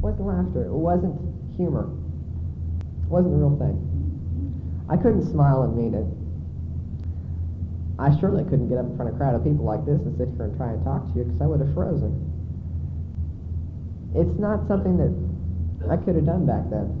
wasn't 0.00 0.26
laughter. 0.26 0.64
It 0.64 0.72
wasn't 0.72 1.20
humor. 1.54 1.92
It 3.04 3.08
wasn't 3.12 3.36
the 3.36 3.44
real 3.44 3.56
thing. 3.60 3.76
I 4.88 4.96
couldn't 4.96 5.28
smile 5.30 5.62
and 5.62 5.76
mean 5.76 5.92
it. 5.92 6.08
I 8.02 8.18
surely 8.18 8.42
couldn't 8.42 8.68
get 8.68 8.78
up 8.78 8.86
in 8.86 8.96
front 8.96 9.10
of 9.10 9.14
a 9.14 9.18
crowd 9.18 9.36
of 9.36 9.44
people 9.44 9.64
like 9.64 9.86
this 9.86 10.02
and 10.02 10.10
sit 10.18 10.26
here 10.34 10.50
and 10.50 10.56
try 10.58 10.74
and 10.74 10.82
talk 10.82 11.06
to 11.06 11.18
you 11.18 11.22
because 11.22 11.40
I 11.40 11.46
would 11.46 11.60
have 11.60 11.72
frozen. 11.72 12.10
It's 14.14 14.38
not 14.42 14.66
something 14.66 14.98
that 14.98 15.14
I 15.86 15.96
could 15.96 16.16
have 16.16 16.26
done 16.26 16.44
back 16.44 16.66
then. 16.68 16.98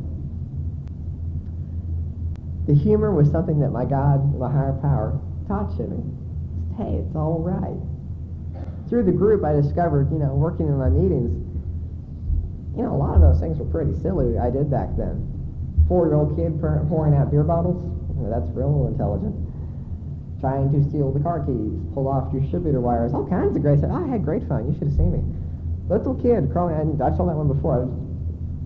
The 2.70 2.74
humor 2.74 3.10
was 3.10 3.28
something 3.34 3.58
that 3.60 3.70
my 3.70 3.84
God, 3.84 4.38
my 4.38 4.46
higher 4.46 4.78
power, 4.78 5.18
taught 5.48 5.76
to 5.76 5.82
me. 5.90 5.98
Hey, 6.78 7.02
it's 7.02 7.16
all 7.16 7.42
right. 7.42 7.82
through 8.88 9.02
the 9.02 9.12
group, 9.12 9.44
I 9.44 9.52
discovered, 9.58 10.12
you 10.12 10.18
know, 10.18 10.34
working 10.34 10.68
in 10.68 10.78
my 10.78 10.88
meetings, 10.88 11.34
you 12.76 12.82
know, 12.82 12.94
a 12.94 13.00
lot 13.00 13.16
of 13.16 13.20
those 13.20 13.40
things 13.40 13.58
were 13.58 13.66
pretty 13.66 13.98
silly 14.00 14.38
I 14.38 14.50
did 14.50 14.70
back 14.70 14.94
then. 14.96 15.26
Four-year-old 15.88 16.36
kid 16.36 16.60
pouring 16.60 17.14
out 17.14 17.30
beer 17.32 17.42
bottles, 17.42 17.82
that's 18.30 18.48
real 18.54 18.86
intelligent. 18.86 19.51
Trying 20.42 20.74
to 20.74 20.82
steal 20.90 21.14
the 21.14 21.22
car 21.22 21.46
keys, 21.46 21.70
pull 21.94 22.10
off 22.10 22.34
distributor 22.34 22.82
wires, 22.82 23.14
all 23.14 23.22
kinds 23.30 23.54
of 23.54 23.62
great 23.62 23.78
stuff. 23.78 23.94
I 23.94 24.02
had 24.10 24.26
great 24.26 24.42
fun. 24.50 24.66
You 24.66 24.74
should 24.74 24.90
have 24.90 24.98
seen 24.98 25.14
me. 25.14 25.22
Little 25.86 26.18
kid 26.18 26.50
crawling, 26.50 26.74
and 26.74 26.98
I 26.98 27.14
told 27.14 27.30
that 27.30 27.38
one 27.38 27.46
before. 27.46 27.86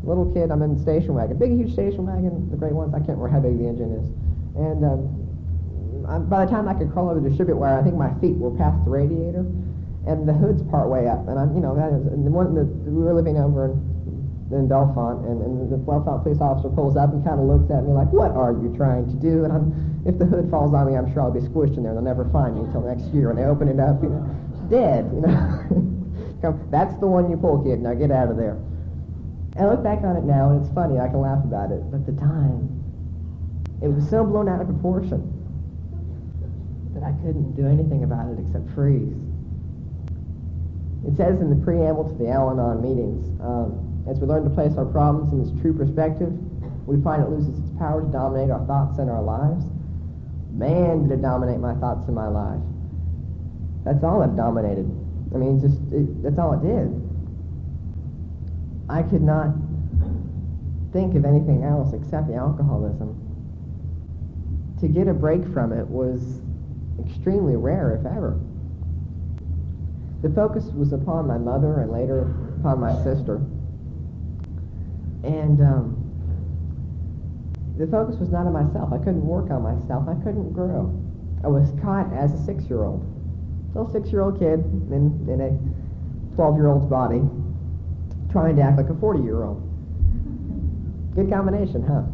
little 0.01 0.33
kid, 0.33 0.51
I'm 0.51 0.63
in 0.63 0.77
the 0.77 0.81
station 0.81 1.13
wagon, 1.13 1.37
big, 1.37 1.53
huge 1.53 1.77
station 1.77 2.09
wagon, 2.09 2.49
the 2.49 2.57
great 2.57 2.73
ones. 2.73 2.95
I 2.97 3.05
can't 3.05 3.21
remember 3.21 3.29
how 3.29 3.41
big 3.45 3.61
the 3.61 3.69
engine 3.69 3.93
is. 3.93 4.09
And 4.57 4.81
um, 4.89 6.07
I, 6.09 6.17
by 6.17 6.47
the 6.47 6.51
time 6.51 6.65
I 6.65 6.73
could 6.73 6.89
crawl 6.97 7.11
over 7.13 7.21
the 7.21 7.29
distributor 7.29 7.61
wire, 7.61 7.79
I 7.79 7.85
think 7.85 7.97
my 7.97 8.09
feet 8.25 8.41
were 8.41 8.57
past 8.57 8.81
the 8.89 8.91
radiator, 8.91 9.45
and 10.09 10.25
the 10.25 10.33
hood's 10.33 10.65
part 10.73 10.89
way 10.89 11.09
up. 11.13 11.29
And 11.29 11.37
I'm, 11.37 11.53
you 11.53 11.61
know, 11.61 11.77
that 11.77 11.93
is, 11.93 12.09
and 12.09 12.25
the 12.25 12.33
one 12.33 12.57
that 12.57 12.65
we 12.89 13.05
were 13.05 13.13
living 13.13 13.37
over 13.37 13.69
in 13.69 13.96
in 14.53 14.69
Bellefonte, 14.69 15.27
and, 15.27 15.43
and 15.43 15.73
the 15.73 15.77
Bellefonte 15.77 16.23
police 16.23 16.41
officer 16.41 16.69
pulls 16.69 16.97
up 16.97 17.13
and 17.13 17.25
kind 17.25 17.41
of 17.41 17.47
looks 17.47 17.71
at 17.71 17.83
me 17.83 17.93
like, 17.93 18.13
what 18.13 18.31
are 18.31 18.53
you 18.53 18.73
trying 18.77 19.07
to 19.07 19.17
do? 19.19 19.43
And 19.43 19.53
I'm, 19.53 20.03
if 20.07 20.19
the 20.19 20.27
hood 20.27 20.51
falls 20.51 20.73
on 20.73 20.87
me, 20.87 20.97
I'm 20.97 21.13
sure 21.13 21.23
I'll 21.23 21.35
be 21.35 21.41
squished 21.41 21.77
in 21.77 21.83
there. 21.83 21.95
They'll 21.95 22.07
never 22.07 22.25
find 22.31 22.55
me 22.55 22.63
until 22.63 22.83
next 22.83 23.11
year 23.11 23.29
when 23.29 23.37
they 23.37 23.45
open 23.45 23.67
it 23.67 23.81
up, 23.81 24.03
you 24.03 24.11
know, 24.11 24.23
dead, 24.71 25.11
you 25.13 25.21
know. 25.21 25.35
Come, 26.43 26.69
That's 26.71 26.95
the 26.99 27.07
one 27.07 27.31
you 27.31 27.37
pull, 27.37 27.65
kid. 27.65 27.81
Now 27.81 27.95
get 27.95 28.11
out 28.11 28.31
of 28.31 28.37
there. 28.37 28.55
And 29.57 29.67
I 29.67 29.71
look 29.71 29.83
back 29.83 30.05
on 30.05 30.17
it 30.17 30.25
now, 30.25 30.51
and 30.51 30.63
it's 30.63 30.73
funny. 30.75 31.01
I 31.01 31.09
can 31.09 31.21
laugh 31.21 31.43
about 31.43 31.73
it. 31.73 31.83
But 31.91 32.07
the 32.07 32.13
time, 32.13 32.71
it 33.83 33.89
was 33.89 34.09
so 34.09 34.23
blown 34.23 34.49
out 34.49 34.61
of 34.61 34.69
proportion 34.69 35.33
that 36.95 37.03
I 37.03 37.13
couldn't 37.25 37.57
do 37.57 37.67
anything 37.67 38.05
about 38.05 38.31
it 38.31 38.39
except 38.39 38.71
freeze. 38.71 39.17
It 41.07 41.17
says 41.17 41.41
in 41.41 41.51
the 41.51 41.61
preamble 41.65 42.09
to 42.09 42.15
the 42.15 42.31
Al-Anon 42.31 42.83
meetings, 42.83 43.27
um, 43.41 43.86
as 44.09 44.19
we 44.19 44.27
learn 44.27 44.45
to 44.45 44.51
place 44.51 44.73
our 44.77 44.85
problems 44.85 45.33
in 45.33 45.41
its 45.41 45.61
true 45.61 45.73
perspective, 45.73 46.33
we 46.87 47.01
find 47.03 47.23
it 47.23 47.29
loses 47.29 47.59
its 47.59 47.71
power 47.79 48.03
to 48.03 48.09
dominate 48.09 48.51
our 48.51 48.65
thoughts 48.67 48.99
and 48.99 49.11
our 49.11 49.23
lives. 49.23 49.65
Man, 50.53 51.03
did 51.03 51.19
it 51.19 51.23
dominate 51.23 51.59
my 51.59 51.75
thoughts 51.75 52.07
and 52.07 52.15
my 52.15 52.29
life. 52.29 52.63
That's 53.85 54.03
all 54.05 54.23
it 54.23 54.37
dominated. 54.37 54.87
I 55.35 55.39
mean, 55.39 55.61
just 55.61 55.79
it, 55.93 56.23
that's 56.23 56.39
all 56.39 56.55
it 56.55 56.63
did. 56.63 56.91
I 58.89 59.03
could 59.03 59.23
not 59.23 59.55
think 60.93 61.15
of 61.17 61.25
anything 61.25 61.65
else 61.65 61.93
except 61.93 62.29
the 62.29 62.35
alcoholism. 62.35 63.23
To 64.81 64.89
get 64.89 65.09
a 65.09 65.15
break 65.15 65.43
from 65.53 65.73
it 65.73 65.87
was 65.87 66.41
extremely 67.05 67.57
rare, 67.57 67.97
if 67.97 68.07
ever. 68.07 68.39
The 70.23 70.31
focus 70.31 70.65
was 70.67 70.93
upon 70.93 71.27
my 71.27 71.39
mother 71.39 71.81
and 71.81 71.91
later 71.91 72.23
upon 72.61 72.81
my 72.81 72.95
sister. 73.03 73.41
And 75.27 75.61
um, 75.61 76.07
the 77.77 77.87
focus 77.89 78.15
was 78.17 78.31
not 78.31 78.47
on 78.47 78.55
myself. 78.55 78.93
I 78.95 78.99
couldn't 78.99 79.27
work 79.27 79.51
on 79.51 79.67
myself. 79.67 80.07
I 80.07 80.15
couldn't 80.23 80.53
grow. 80.55 80.95
I 81.43 81.49
was 81.49 81.75
caught 81.83 82.15
as 82.15 82.31
a 82.33 82.39
six-year-old, 82.47 83.03
little 83.75 83.91
six-year-old 83.91 84.39
kid 84.39 84.63
in, 84.95 85.27
in 85.27 85.43
a 85.43 85.51
12-year-old's 86.39 86.87
body, 86.87 87.27
trying 88.31 88.55
to 88.55 88.63
act 88.63 88.79
like 88.79 88.87
a 88.87 88.95
40-year-old. 88.95 89.59
Good 91.19 91.29
combination, 91.29 91.83
huh? 91.83 92.07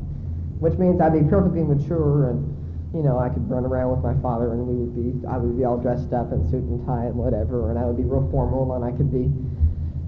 Which 0.65 0.79
means 0.81 0.99
I'd 0.99 1.13
be 1.13 1.29
perfectly 1.29 1.65
mature 1.69 2.31
and, 2.31 2.49
you 2.97 3.03
know, 3.03 3.19
I 3.19 3.29
could 3.29 3.45
run 3.45 3.67
around 3.67 3.93
with 3.93 4.01
my 4.01 4.17
father 4.23 4.57
and 4.57 4.65
we 4.65 4.89
would 4.89 4.97
be, 4.97 5.29
I 5.29 5.37
would 5.37 5.59
be 5.59 5.65
all 5.65 5.77
dressed 5.77 6.15
up 6.15 6.33
in 6.33 6.49
suit 6.49 6.65
and 6.65 6.81
tie 6.87 7.13
and 7.13 7.15
whatever, 7.15 7.69
and 7.69 7.79
I 7.79 7.85
would 7.85 7.99
be 7.99 8.05
real 8.05 8.27
formal 8.33 8.73
and 8.73 8.83
I 8.83 8.97
could 8.97 9.13
be 9.13 9.29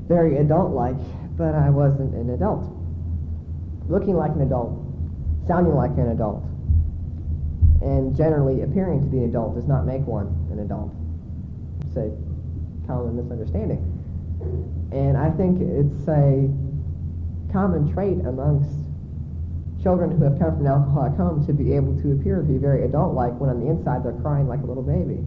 very 0.08 0.38
adult-like, 0.38 0.96
but 1.37 1.54
I 1.54 1.68
wasn't 1.68 2.14
an 2.14 2.30
adult 2.30 2.84
looking 3.88 4.17
like 4.17 4.33
an 4.33 4.43
adult, 4.43 4.81
sounding 5.47 5.75
like 5.75 5.91
an 5.93 6.11
adult, 6.11 6.43
and 7.83 8.17
generally 8.17 8.62
appearing 8.62 9.00
to 9.00 9.07
be 9.07 9.19
an 9.19 9.25
adult 9.25 9.55
does 9.55 9.67
not 9.67 9.85
make 9.85 10.07
one 10.07 10.26
an 10.50 10.61
adult. 10.61 10.91
It's 11.87 11.97
a 11.97 12.11
common 12.87 13.17
misunderstanding. 13.17 13.83
And 14.93 15.17
I 15.17 15.31
think 15.31 15.61
it's 15.61 16.09
a 16.09 16.49
common 17.53 17.93
trait 17.93 18.25
amongst 18.26 18.71
children 19.83 20.17
who 20.17 20.25
have 20.25 20.38
come 20.38 20.57
from 20.57 20.67
an 20.67 20.73
alcoholic 20.73 21.12
home 21.14 21.45
to 21.47 21.53
be 21.53 21.75
able 21.75 21.95
to 22.00 22.12
appear 22.12 22.37
to 22.37 22.43
be 22.43 22.57
very 22.57 22.85
adult-like 22.85 23.38
when 23.38 23.50
on 23.50 23.61
the 23.61 23.69
inside 23.69 24.03
they're 24.03 24.19
crying 24.25 24.49
like 24.49 24.61
a 24.62 24.67
little 24.67 24.83
baby. 24.83 25.21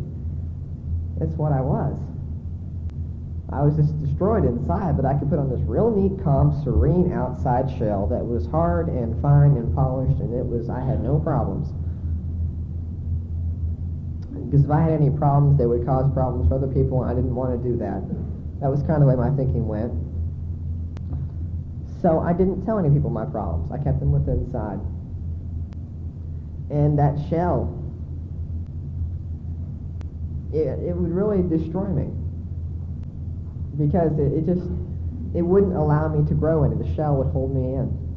It's 1.22 1.38
what 1.38 1.52
I 1.52 1.62
was. 1.62 1.98
I 3.50 3.62
was 3.64 3.78
just 3.78 3.98
destroyed 4.04 4.44
inside, 4.44 4.98
but 4.98 5.06
I 5.06 5.14
could 5.14 5.30
put 5.30 5.40
on 5.40 5.50
this 5.50 5.62
real 5.62 5.90
neat, 5.90 6.22
calm, 6.22 6.52
serene 6.64 7.14
outside 7.14 7.72
shell 7.80 8.06
that 8.08 8.20
was 8.20 8.46
hard 8.48 8.90
and 8.90 9.16
fine 9.22 9.56
and 9.56 9.74
polished, 9.74 10.20
and 10.20 10.34
it 10.34 10.46
was, 10.46 10.70
I 10.70 10.84
had 10.84 11.02
no 11.02 11.18
problems. 11.20 11.72
Because 14.46 14.66
if 14.66 14.72
I 14.72 14.82
had 14.82 14.92
any 14.92 15.10
problems, 15.10 15.58
they 15.58 15.66
would 15.66 15.86
cause 15.86 16.12
problems 16.12 16.50
for 16.50 16.56
other 16.56 16.68
people, 16.68 17.04
and 17.04 17.12
I 17.12 17.16
didn't 17.16 17.34
want 17.34 17.56
to 17.56 17.70
do 17.70 17.78
that. 17.78 18.04
That 18.60 18.68
was 18.68 18.82
kind 18.82 19.00
of 19.00 19.08
the 19.08 19.08
way 19.08 19.16
my 19.16 19.32
thinking 19.32 19.66
went. 19.66 19.96
So 22.02 22.20
I 22.20 22.34
didn't 22.34 22.66
tell 22.66 22.80
any 22.80 22.90
people 22.90 23.10
my 23.10 23.26
problems. 23.26 23.72
I 23.72 23.78
kept 23.78 24.02
them 24.02 24.12
within 24.12 24.44
inside. 24.44 24.80
And 26.70 27.00
that 27.00 27.16
shell, 27.30 27.72
it, 30.52 30.68
it 30.84 30.96
would 30.96 31.16
really 31.16 31.48
destroy 31.48 31.88
me 31.88 32.12
because 33.78 34.18
it, 34.20 34.34
it 34.34 34.46
just 34.46 34.66
it 35.36 35.42
wouldn't 35.42 35.76
allow 35.76 36.08
me 36.08 36.28
to 36.28 36.34
grow 36.34 36.64
in 36.64 36.72
it. 36.72 36.80
The 36.80 36.96
shell 36.96 37.16
would 37.18 37.28
hold 37.28 37.54
me 37.54 37.76
in. 37.78 38.08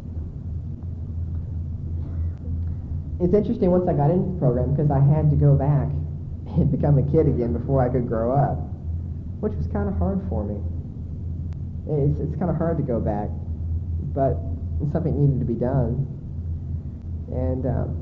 It's 3.20 3.34
interesting 3.34 3.70
once 3.70 3.86
I 3.86 3.92
got 3.92 4.10
into 4.10 4.32
the 4.32 4.38
program 4.38 4.72
because 4.72 4.90
I 4.90 5.00
had 5.00 5.28
to 5.28 5.36
go 5.36 5.54
back 5.54 5.92
and 6.56 6.70
become 6.72 6.96
a 6.96 7.04
kid 7.12 7.28
again 7.28 7.52
before 7.52 7.84
I 7.84 7.92
could 7.92 8.08
grow 8.08 8.32
up, 8.32 8.56
which 9.44 9.52
was 9.54 9.66
kind 9.68 9.88
of 9.88 9.98
hard 9.98 10.24
for 10.28 10.44
me. 10.44 10.56
It's, 11.88 12.20
it's 12.20 12.36
kind 12.38 12.50
of 12.50 12.56
hard 12.56 12.78
to 12.78 12.82
go 12.82 13.00
back, 13.00 13.28
but 14.16 14.40
something 14.92 15.12
needed 15.12 15.40
to 15.40 15.44
be 15.44 15.58
done. 15.58 16.08
And 17.28 17.66
um, 17.66 18.00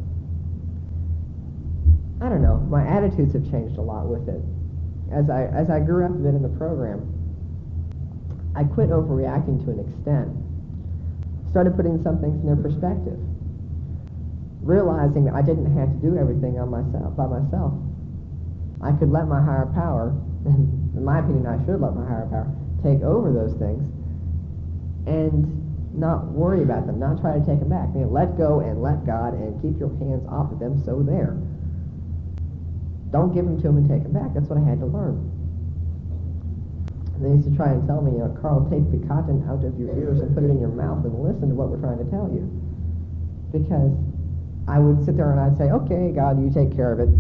I 2.23 2.29
don't 2.29 2.43
know, 2.43 2.63
my 2.71 2.87
attitudes 2.87 3.33
have 3.35 3.51
changed 3.51 3.79
a 3.79 3.83
lot 3.83 4.07
with 4.07 4.29
it. 4.29 4.43
As 5.11 5.31
I, 5.31 5.47
as 5.51 5.71
I 5.71 5.81
grew 5.81 6.05
up 6.05 6.13
a 6.13 6.23
bit 6.23 6.35
in 6.35 6.43
the 6.43 6.55
program, 6.55 7.18
I 8.59 8.65
quit 8.65 8.91
overreacting 8.91 9.63
to 9.65 9.71
an 9.71 9.87
extent. 9.87 10.35
Started 11.55 11.77
putting 11.79 12.03
some 12.03 12.19
things 12.19 12.43
in 12.43 12.47
their 12.51 12.59
perspective. 12.59 13.15
Realizing 14.67 15.31
that 15.31 15.35
I 15.39 15.43
didn't 15.43 15.71
have 15.79 15.95
to 15.95 15.99
do 16.03 16.19
everything 16.19 16.59
on 16.59 16.67
myself 16.67 17.15
by 17.15 17.31
myself. 17.31 17.71
I 18.83 18.91
could 18.99 19.15
let 19.15 19.31
my 19.31 19.39
higher 19.39 19.71
power, 19.79 20.11
and 20.43 20.91
in 20.99 21.05
my 21.05 21.21
opinion 21.23 21.47
I 21.47 21.63
should 21.63 21.79
let 21.79 21.95
my 21.95 22.03
higher 22.03 22.27
power, 22.27 22.51
take 22.83 22.99
over 23.07 23.31
those 23.31 23.55
things 23.63 23.87
and 25.07 25.95
not 25.95 26.27
worry 26.27 26.63
about 26.63 26.87
them, 26.87 26.99
not 26.99 27.21
try 27.21 27.39
to 27.39 27.45
take 27.47 27.63
them 27.63 27.71
back. 27.71 27.95
Let 27.95 28.37
go 28.37 28.59
and 28.59 28.83
let 28.83 29.07
God 29.07 29.35
and 29.35 29.55
keep 29.63 29.79
your 29.79 29.95
hands 30.03 30.27
off 30.27 30.51
of 30.51 30.59
them 30.59 30.83
so 30.85 31.03
there. 31.03 31.39
Don't 33.15 33.33
give 33.33 33.47
them 33.47 33.57
to 33.57 33.63
them 33.63 33.79
and 33.79 33.89
take 33.89 34.03
them 34.03 34.13
back. 34.13 34.35
That's 34.35 34.51
what 34.51 34.59
I 34.59 34.67
had 34.67 34.81
to 34.81 34.87
learn. 34.87 35.28
They 37.21 37.35
used 37.35 37.51
to 37.51 37.55
try 37.57 37.75
and 37.75 37.83
tell 37.87 38.01
me, 38.01 38.13
you 38.15 38.23
know, 38.23 38.31
Carl, 38.39 38.63
take 38.71 38.87
the 38.95 39.03
cotton 39.11 39.43
out 39.51 39.67
of 39.67 39.75
your 39.75 39.91
ears 39.99 40.21
and 40.23 40.31
put 40.35 40.47
it 40.47 40.51
in 40.55 40.61
your 40.63 40.71
mouth 40.71 41.03
and 41.03 41.19
listen 41.19 41.51
to 41.51 41.55
what 41.59 41.67
we're 41.67 41.83
trying 41.83 41.99
to 41.99 42.07
tell 42.15 42.31
you. 42.31 42.47
Because 43.51 43.91
I 44.71 44.79
would 44.79 45.03
sit 45.03 45.19
there 45.19 45.35
and 45.35 45.41
I'd 45.41 45.59
say, 45.59 45.75
okay, 45.75 46.15
God, 46.15 46.39
you 46.39 46.47
take 46.47 46.71
care 46.79 46.95
of 46.95 47.03
it. 47.03 47.11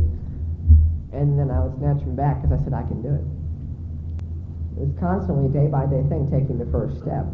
And 1.10 1.34
then 1.34 1.50
I 1.50 1.66
would 1.66 1.74
snatch 1.82 1.98
them 2.06 2.14
back 2.14 2.42
because 2.42 2.54
I 2.54 2.62
said, 2.62 2.74
I 2.74 2.86
can 2.86 3.02
do 3.02 3.10
it. 3.10 3.26
It 4.78 4.86
was 4.86 4.94
constantly 5.02 5.50
a 5.50 5.66
day-by-day 5.66 6.06
thing, 6.06 6.30
taking 6.30 6.62
the 6.62 6.70
first 6.70 7.02
step. 7.02 7.26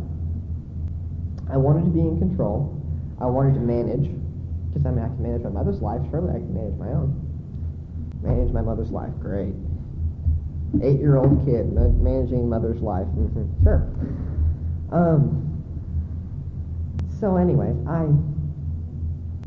I 1.53 1.61
wanted 1.61 1.85
to 1.85 1.93
be 1.93 2.01
in 2.01 2.17
control. 2.17 2.73
I 3.21 3.29
wanted 3.29 3.61
to 3.61 3.61
manage, 3.61 4.09
because 4.73 4.89
I 4.89 4.91
mean, 4.91 5.05
I 5.05 5.13
can 5.13 5.21
manage 5.21 5.45
my 5.45 5.53
mother's 5.53 5.85
life. 5.85 6.01
Surely 6.09 6.33
I 6.33 6.41
can 6.41 6.55
manage 6.57 6.81
my 6.81 6.89
own. 6.97 7.13
Manage 8.25 8.57
my 8.57 8.65
mother's 8.65 8.89
life, 8.89 9.13
great 9.21 9.53
eight-year-old 10.83 11.45
kid 11.45 11.73
managing 11.73 12.49
mother's 12.49 12.81
life. 12.81 13.07
Mm-hmm. 13.07 13.65
Sure. 13.65 13.87
Um, 14.91 15.41
so 17.21 17.37
anyways, 17.37 17.77
I 17.87 18.09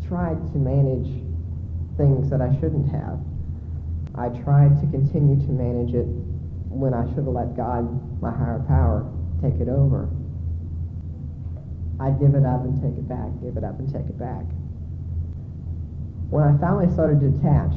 tried 0.07 0.39
to 0.53 0.57
manage 0.57 1.07
things 1.98 2.29
that 2.29 2.41
I 2.41 2.53
shouldn't 2.60 2.89
have. 2.91 3.19
I 4.15 4.29
tried 4.29 4.79
to 4.81 4.88
continue 4.88 5.36
to 5.46 5.51
manage 5.51 5.93
it 5.93 6.07
when 6.69 6.93
I 6.93 7.05
should 7.07 7.25
have 7.25 7.27
let 7.27 7.55
God, 7.55 7.86
my 8.22 8.31
higher 8.31 8.63
power, 8.67 9.05
take 9.41 9.60
it 9.60 9.69
over. 9.69 10.10
I'd 12.00 12.19
give 12.19 12.36
it 12.36 12.46
up 12.46 12.63
and 12.63 12.81
take 12.81 12.98
it 12.98 13.07
back, 13.10 13.29
give 13.41 13.57
it 13.57 13.63
up 13.63 13.79
and 13.79 13.91
take 13.91 14.05
it 14.05 14.17
back. 14.17 14.46
When 16.29 16.43
I 16.43 16.57
finally 16.60 16.91
started 16.93 17.19
to 17.22 17.29
detach, 17.29 17.74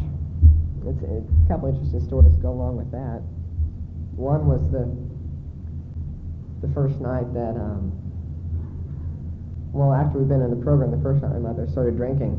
it's 0.87 1.03
a 1.05 1.49
couple 1.49 1.69
interesting 1.69 2.01
stories 2.05 2.33
to 2.33 2.41
go 2.41 2.51
along 2.51 2.77
with 2.77 2.91
that 2.93 3.23
One 4.17 4.47
was 4.47 4.61
the 4.71 4.89
the 6.61 6.73
first 6.75 7.01
night 7.01 7.33
that, 7.33 7.57
um, 7.57 7.91
well, 9.73 9.95
after 9.95 10.19
we'd 10.19 10.29
been 10.29 10.43
in 10.43 10.51
the 10.51 10.63
program, 10.63 10.91
the 10.91 11.01
first 11.01 11.23
night 11.23 11.33
my 11.33 11.39
mother 11.39 11.67
started 11.67 11.97
drinking. 11.97 12.37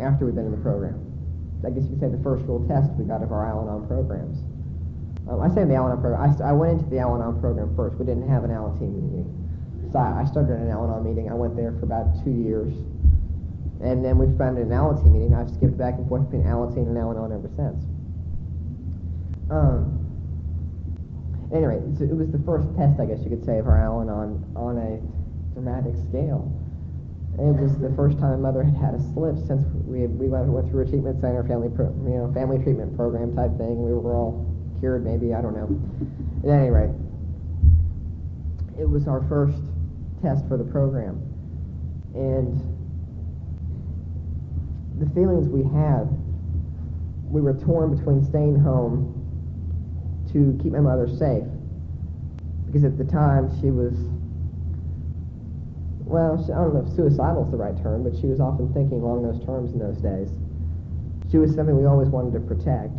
After 0.00 0.24
we'd 0.24 0.34
been 0.34 0.46
in 0.46 0.56
the 0.56 0.64
program, 0.64 0.96
I 1.64 1.70
guess 1.70 1.84
you 1.84 1.90
could 1.90 2.00
say 2.00 2.08
the 2.08 2.22
first 2.24 2.42
real 2.48 2.64
test 2.66 2.90
we 2.96 3.04
got 3.04 3.22
of 3.22 3.30
our 3.32 3.46
Al-Anon 3.46 3.86
programs. 3.86 4.40
Um, 5.28 5.40
I 5.40 5.52
say 5.54 5.64
the 5.64 5.74
Al-Anon 5.74 6.00
program. 6.00 6.20
I, 6.24 6.32
st- 6.32 6.42
I 6.42 6.52
went 6.52 6.80
into 6.80 6.90
the 6.90 6.98
Al-Anon 6.98 7.40
program 7.40 7.76
first. 7.76 7.96
We 8.00 8.06
didn't 8.06 8.28
have 8.28 8.42
an 8.44 8.50
Al-Anon 8.50 8.80
meeting. 8.80 9.28
So 9.92 9.98
I, 9.98 10.22
I 10.22 10.24
started 10.24 10.56
an 10.56 10.70
Al-Anon 10.70 11.04
meeting. 11.04 11.30
I 11.30 11.34
went 11.34 11.54
there 11.54 11.72
for 11.78 11.84
about 11.84 12.24
two 12.24 12.32
years. 12.32 12.72
And 13.82 14.04
then 14.04 14.18
we 14.18 14.26
founded 14.38 14.66
an 14.66 14.72
Alateen 14.72 15.12
meeting. 15.12 15.34
I've 15.34 15.50
skipped 15.50 15.76
back 15.76 15.94
and 15.94 16.08
forth 16.08 16.24
between 16.30 16.46
Alateen 16.48 16.88
and 16.88 16.96
Al-Anon 16.96 17.32
ever 17.32 17.50
since. 17.54 17.84
Um, 19.50 20.03
anyway, 21.52 21.80
so 21.98 22.04
it 22.04 22.16
was 22.16 22.30
the 22.30 22.42
first 22.46 22.68
test, 22.76 23.00
I 23.00 23.06
guess 23.06 23.20
you 23.22 23.30
could 23.30 23.44
say, 23.44 23.58
of 23.58 23.66
Alan 23.66 24.08
Al-Anon 24.08 24.44
on 24.56 24.78
a 24.78 25.00
dramatic 25.54 25.94
scale. 26.08 26.50
It 27.34 27.50
was 27.58 27.76
the 27.78 27.90
first 27.96 28.18
time 28.18 28.42
mother 28.42 28.62
had 28.62 28.76
had 28.76 28.94
a 28.94 29.02
slip 29.12 29.34
since 29.46 29.66
we 29.86 30.06
we 30.06 30.28
went, 30.28 30.46
went 30.46 30.70
through 30.70 30.86
a 30.86 30.86
treatment 30.86 31.20
center, 31.20 31.42
family 31.42 31.68
pro, 31.68 31.90
you 32.06 32.14
know 32.14 32.30
family 32.32 32.62
treatment 32.62 32.94
program 32.94 33.34
type 33.34 33.50
thing. 33.58 33.82
We 33.82 33.92
were 33.92 34.14
all 34.14 34.46
cured, 34.78 35.04
maybe 35.04 35.34
I 35.34 35.42
don't 35.42 35.54
know. 35.54 35.66
At 36.46 36.60
any 36.60 36.70
rate, 36.70 36.94
it 38.78 38.88
was 38.88 39.08
our 39.08 39.26
first 39.26 39.58
test 40.22 40.46
for 40.46 40.56
the 40.56 40.64
program, 40.64 41.18
and 42.14 42.54
the 45.00 45.10
feelings 45.10 45.48
we 45.48 45.64
had, 45.74 46.06
we 47.26 47.40
were 47.40 47.54
torn 47.54 47.96
between 47.96 48.22
staying 48.22 48.60
home 48.60 49.23
to 50.34 50.58
keep 50.62 50.72
my 50.72 50.80
mother 50.80 51.08
safe, 51.08 51.46
because 52.66 52.84
at 52.84 52.98
the 52.98 53.04
time 53.04 53.48
she 53.62 53.70
was, 53.70 53.94
well, 56.04 56.36
she, 56.44 56.52
I 56.52 56.58
don't 56.58 56.74
know 56.74 56.84
if 56.84 56.92
suicidal 56.94 57.46
is 57.46 57.50
the 57.50 57.56
right 57.56 57.80
term, 57.80 58.02
but 58.02 58.18
she 58.18 58.26
was 58.26 58.40
often 58.40 58.68
thinking 58.74 59.00
along 59.00 59.22
those 59.22 59.42
terms 59.46 59.72
in 59.72 59.78
those 59.78 59.96
days. 59.98 60.28
She 61.30 61.38
was 61.38 61.54
something 61.54 61.78
we 61.78 61.86
always 61.86 62.08
wanted 62.08 62.34
to 62.34 62.40
protect. 62.40 62.98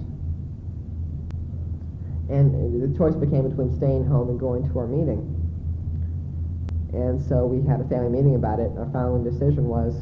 And 2.32 2.56
the 2.82 2.98
choice 2.98 3.14
became 3.14 3.48
between 3.48 3.76
staying 3.78 4.08
home 4.08 4.30
and 4.30 4.40
going 4.40 4.68
to 4.72 4.80
our 4.80 4.88
meeting. 4.88 5.22
And 6.94 7.22
so 7.22 7.46
we 7.46 7.62
had 7.68 7.82
a 7.82 7.88
family 7.92 8.10
meeting 8.10 8.36
about 8.36 8.60
it, 8.60 8.72
and 8.72 8.80
our 8.80 8.90
final 8.90 9.22
decision 9.22 9.68
was 9.68 9.94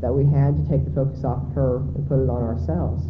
that 0.00 0.10
we 0.10 0.24
had 0.24 0.56
to 0.56 0.64
take 0.64 0.88
the 0.88 0.90
focus 0.90 1.22
off 1.22 1.44
of 1.44 1.52
her 1.52 1.76
and 1.76 2.08
put 2.08 2.18
it 2.18 2.30
on 2.32 2.42
ourselves. 2.42 3.04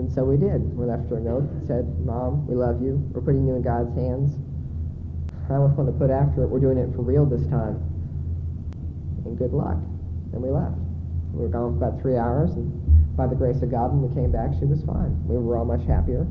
And 0.00 0.10
so 0.10 0.24
we 0.24 0.40
did. 0.40 0.64
We 0.72 0.88
left 0.88 1.12
her 1.12 1.18
a 1.18 1.20
note 1.20 1.44
that 1.52 1.66
said, 1.68 1.84
Mom, 2.08 2.48
we 2.48 2.56
love 2.56 2.80
you. 2.80 2.96
We're 3.12 3.20
putting 3.20 3.44
you 3.46 3.52
in 3.52 3.60
God's 3.60 3.92
hands. 3.92 4.32
I 5.52 5.60
almost 5.60 5.76
want 5.76 5.92
to 5.92 5.96
put 6.00 6.08
after 6.08 6.40
it, 6.40 6.48
we're 6.48 6.58
doing 6.58 6.80
it 6.80 6.88
for 6.96 7.04
real 7.04 7.28
this 7.28 7.44
time. 7.52 7.76
And 9.28 9.36
good 9.36 9.52
luck. 9.52 9.76
And 10.32 10.40
we 10.40 10.48
left. 10.48 10.80
We 11.36 11.44
were 11.44 11.52
gone 11.52 11.76
for 11.76 11.84
about 11.84 12.00
three 12.00 12.16
hours, 12.16 12.56
and 12.56 12.72
by 13.14 13.26
the 13.26 13.36
grace 13.36 13.60
of 13.60 13.70
God, 13.70 13.92
when 13.92 14.08
we 14.08 14.08
came 14.16 14.32
back, 14.32 14.56
she 14.56 14.64
was 14.64 14.80
fine. 14.88 15.12
We 15.28 15.36
were 15.36 15.60
all 15.60 15.68
much 15.68 15.84
happier. 15.84 16.24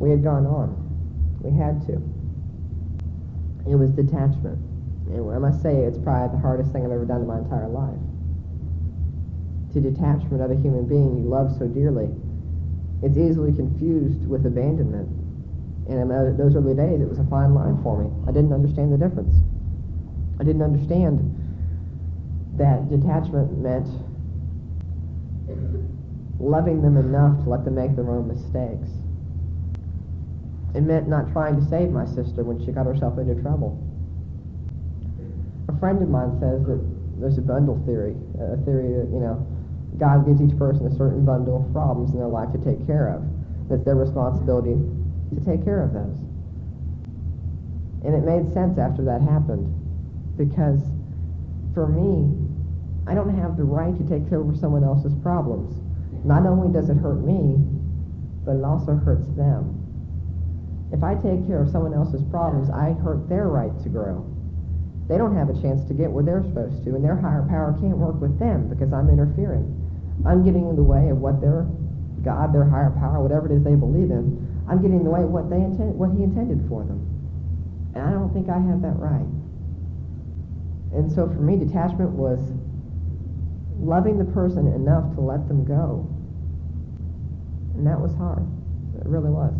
We 0.00 0.08
had 0.08 0.24
gone 0.24 0.48
on. 0.48 0.72
We 1.44 1.52
had 1.52 1.84
to. 1.92 2.00
It 3.68 3.76
was 3.76 3.92
detachment. 3.92 4.56
And 5.12 5.28
I 5.28 5.36
must 5.36 5.60
say, 5.60 5.76
it's 5.84 6.00
probably 6.00 6.32
the 6.32 6.40
hardest 6.40 6.72
thing 6.72 6.88
I've 6.88 6.92
ever 6.96 7.04
done 7.04 7.20
in 7.20 7.28
my 7.28 7.44
entire 7.44 7.68
life. 7.68 8.00
To 9.76 9.80
detach 9.84 10.24
from 10.24 10.40
another 10.40 10.56
human 10.56 10.88
being 10.88 11.20
you 11.20 11.28
love 11.28 11.52
so 11.58 11.68
dearly, 11.68 12.08
it's 13.02 13.16
easily 13.16 13.52
confused 13.52 14.26
with 14.28 14.44
abandonment. 14.46 15.08
And 15.88 15.98
in 16.00 16.36
those 16.36 16.54
early 16.54 16.74
days, 16.74 17.00
it 17.00 17.08
was 17.08 17.18
a 17.18 17.24
fine 17.24 17.54
line 17.54 17.82
for 17.82 18.02
me. 18.02 18.10
I 18.28 18.32
didn't 18.32 18.52
understand 18.52 18.92
the 18.92 18.98
difference. 18.98 19.34
I 20.38 20.44
didn't 20.44 20.62
understand 20.62 21.18
that 22.56 22.88
detachment 22.88 23.58
meant 23.58 23.88
loving 26.38 26.82
them 26.82 26.96
enough 26.96 27.42
to 27.44 27.50
let 27.50 27.64
them 27.64 27.74
make 27.74 27.96
their 27.96 28.08
own 28.08 28.28
mistakes. 28.28 28.88
It 30.74 30.82
meant 30.82 31.08
not 31.08 31.32
trying 31.32 31.58
to 31.58 31.66
save 31.68 31.90
my 31.90 32.06
sister 32.06 32.44
when 32.44 32.64
she 32.64 32.70
got 32.70 32.86
herself 32.86 33.18
into 33.18 33.34
trouble. 33.42 33.76
A 35.68 35.78
friend 35.78 36.00
of 36.02 36.08
mine 36.08 36.38
says 36.38 36.64
that 36.66 36.80
there's 37.18 37.38
a 37.38 37.42
bundle 37.42 37.82
theory, 37.84 38.14
a 38.38 38.56
theory 38.64 38.94
that, 38.94 39.10
you 39.12 39.20
know, 39.20 39.44
God 39.98 40.26
gives 40.26 40.40
each 40.40 40.56
person 40.58 40.86
a 40.86 40.94
certain 40.96 41.24
bundle 41.24 41.64
of 41.64 41.72
problems 41.72 42.12
in 42.12 42.18
their 42.18 42.28
life 42.28 42.52
to 42.52 42.58
take 42.58 42.86
care 42.86 43.08
of. 43.08 43.22
That's 43.68 43.84
their 43.84 43.96
responsibility 43.96 44.76
to 45.34 45.40
take 45.44 45.64
care 45.64 45.82
of 45.82 45.92
those. 45.92 46.18
And 48.04 48.14
it 48.14 48.24
made 48.24 48.52
sense 48.52 48.78
after 48.78 49.04
that 49.04 49.20
happened 49.20 49.68
because 50.36 50.80
for 51.74 51.86
me, 51.86 52.32
I 53.06 53.14
don't 53.14 53.36
have 53.36 53.56
the 53.56 53.64
right 53.64 53.96
to 53.96 54.04
take 54.08 54.28
care 54.28 54.40
of 54.40 54.56
someone 54.56 54.84
else's 54.84 55.14
problems. 55.22 55.76
Not 56.24 56.46
only 56.46 56.72
does 56.72 56.88
it 56.88 56.96
hurt 56.96 57.24
me, 57.24 57.56
but 58.44 58.56
it 58.56 58.64
also 58.64 58.96
hurts 58.96 59.28
them. 59.36 59.76
If 60.92 61.04
I 61.04 61.14
take 61.14 61.46
care 61.46 61.62
of 61.62 61.70
someone 61.70 61.94
else's 61.94 62.22
problems, 62.30 62.70
I 62.70 62.92
hurt 62.92 63.28
their 63.28 63.48
right 63.48 63.72
to 63.82 63.88
grow. 63.88 64.26
They 65.08 65.18
don't 65.18 65.36
have 65.36 65.50
a 65.50 65.60
chance 65.60 65.86
to 65.88 65.94
get 65.94 66.10
where 66.10 66.24
they're 66.24 66.42
supposed 66.42 66.84
to, 66.84 66.94
and 66.94 67.04
their 67.04 67.16
higher 67.16 67.46
power 67.48 67.76
can't 67.80 67.98
work 67.98 68.20
with 68.20 68.38
them 68.38 68.68
because 68.68 68.92
I'm 68.92 69.08
interfering. 69.08 69.79
I'm 70.26 70.44
getting 70.44 70.68
in 70.68 70.76
the 70.76 70.82
way 70.82 71.08
of 71.08 71.18
what 71.18 71.40
their 71.40 71.66
God, 72.22 72.52
their 72.52 72.68
higher 72.68 72.90
power, 72.90 73.22
whatever 73.22 73.46
it 73.50 73.56
is 73.56 73.64
they 73.64 73.74
believe 73.74 74.10
in, 74.10 74.36
I'm 74.68 74.82
getting 74.82 74.98
in 74.98 75.04
the 75.04 75.10
way 75.10 75.22
of 75.22 75.30
what 75.30 75.48
they 75.48 75.56
intend, 75.56 75.96
what 75.96 76.12
He 76.12 76.22
intended 76.22 76.68
for 76.68 76.84
them. 76.84 77.00
And 77.94 78.04
I 78.04 78.12
don't 78.12 78.32
think 78.32 78.48
I 78.48 78.60
have 78.60 78.82
that 78.82 78.98
right. 78.98 79.26
And 80.92 81.10
so 81.10 81.26
for 81.26 81.40
me, 81.40 81.56
detachment 81.56 82.10
was 82.10 82.38
loving 83.80 84.18
the 84.18 84.24
person 84.24 84.66
enough 84.74 85.14
to 85.14 85.20
let 85.20 85.48
them 85.48 85.64
go. 85.64 86.06
And 87.74 87.86
that 87.86 87.98
was 87.98 88.14
hard. 88.14 88.46
It 89.00 89.06
really 89.06 89.30
was. 89.30 89.54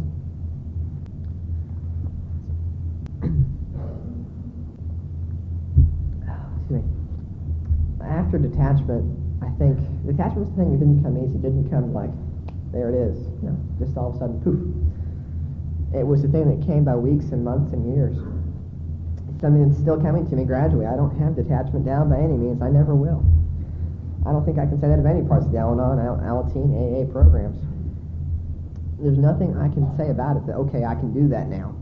Excuse 6.60 6.70
me. 6.70 6.82
After 8.04 8.38
detachment, 8.38 9.19
I 9.42 9.48
think 9.56 9.78
the 10.04 10.12
thing 10.12 10.72
that 10.72 10.78
didn't 10.78 11.02
come 11.02 11.16
easy. 11.16 11.36
It 11.36 11.42
didn't 11.42 11.70
come 11.70 11.92
like, 11.92 12.10
there 12.72 12.88
it 12.88 12.96
is, 12.96 13.16
you 13.42 13.50
know, 13.50 13.56
just 13.78 13.96
all 13.96 14.10
of 14.10 14.16
a 14.16 14.18
sudden, 14.18 14.40
poof. 14.44 14.60
It 15.96 16.06
was 16.06 16.22
the 16.22 16.28
thing 16.28 16.46
that 16.46 16.64
came 16.66 16.84
by 16.84 16.94
weeks 16.94 17.32
and 17.32 17.44
months 17.44 17.72
and 17.72 17.82
years. 17.94 18.16
It's 19.32 19.40
something 19.40 19.66
that's 19.66 19.80
still 19.80 20.00
coming 20.00 20.28
to 20.28 20.36
me 20.36 20.44
gradually. 20.44 20.86
I 20.86 20.94
don't 20.94 21.16
have 21.18 21.34
detachment 21.34 21.84
down 21.84 22.10
by 22.10 22.18
any 22.18 22.36
means. 22.36 22.62
I 22.62 22.70
never 22.70 22.94
will. 22.94 23.24
I 24.26 24.32
don't 24.32 24.44
think 24.44 24.58
I 24.58 24.66
can 24.68 24.78
say 24.78 24.88
that 24.88 25.00
of 25.00 25.06
any 25.06 25.24
parts 25.26 25.46
of 25.46 25.52
the 25.52 25.58
Al-Anon, 25.58 25.98
Alateen, 26.20 26.68
AA 26.76 27.10
programs. 27.10 27.56
There's 29.00 29.16
nothing 29.16 29.56
I 29.56 29.72
can 29.72 29.88
say 29.96 30.10
about 30.10 30.36
it 30.36 30.46
that, 30.46 30.60
okay, 30.68 30.84
I 30.84 30.94
can 30.94 31.16
do 31.16 31.26
that 31.32 31.48
now. 31.48 31.74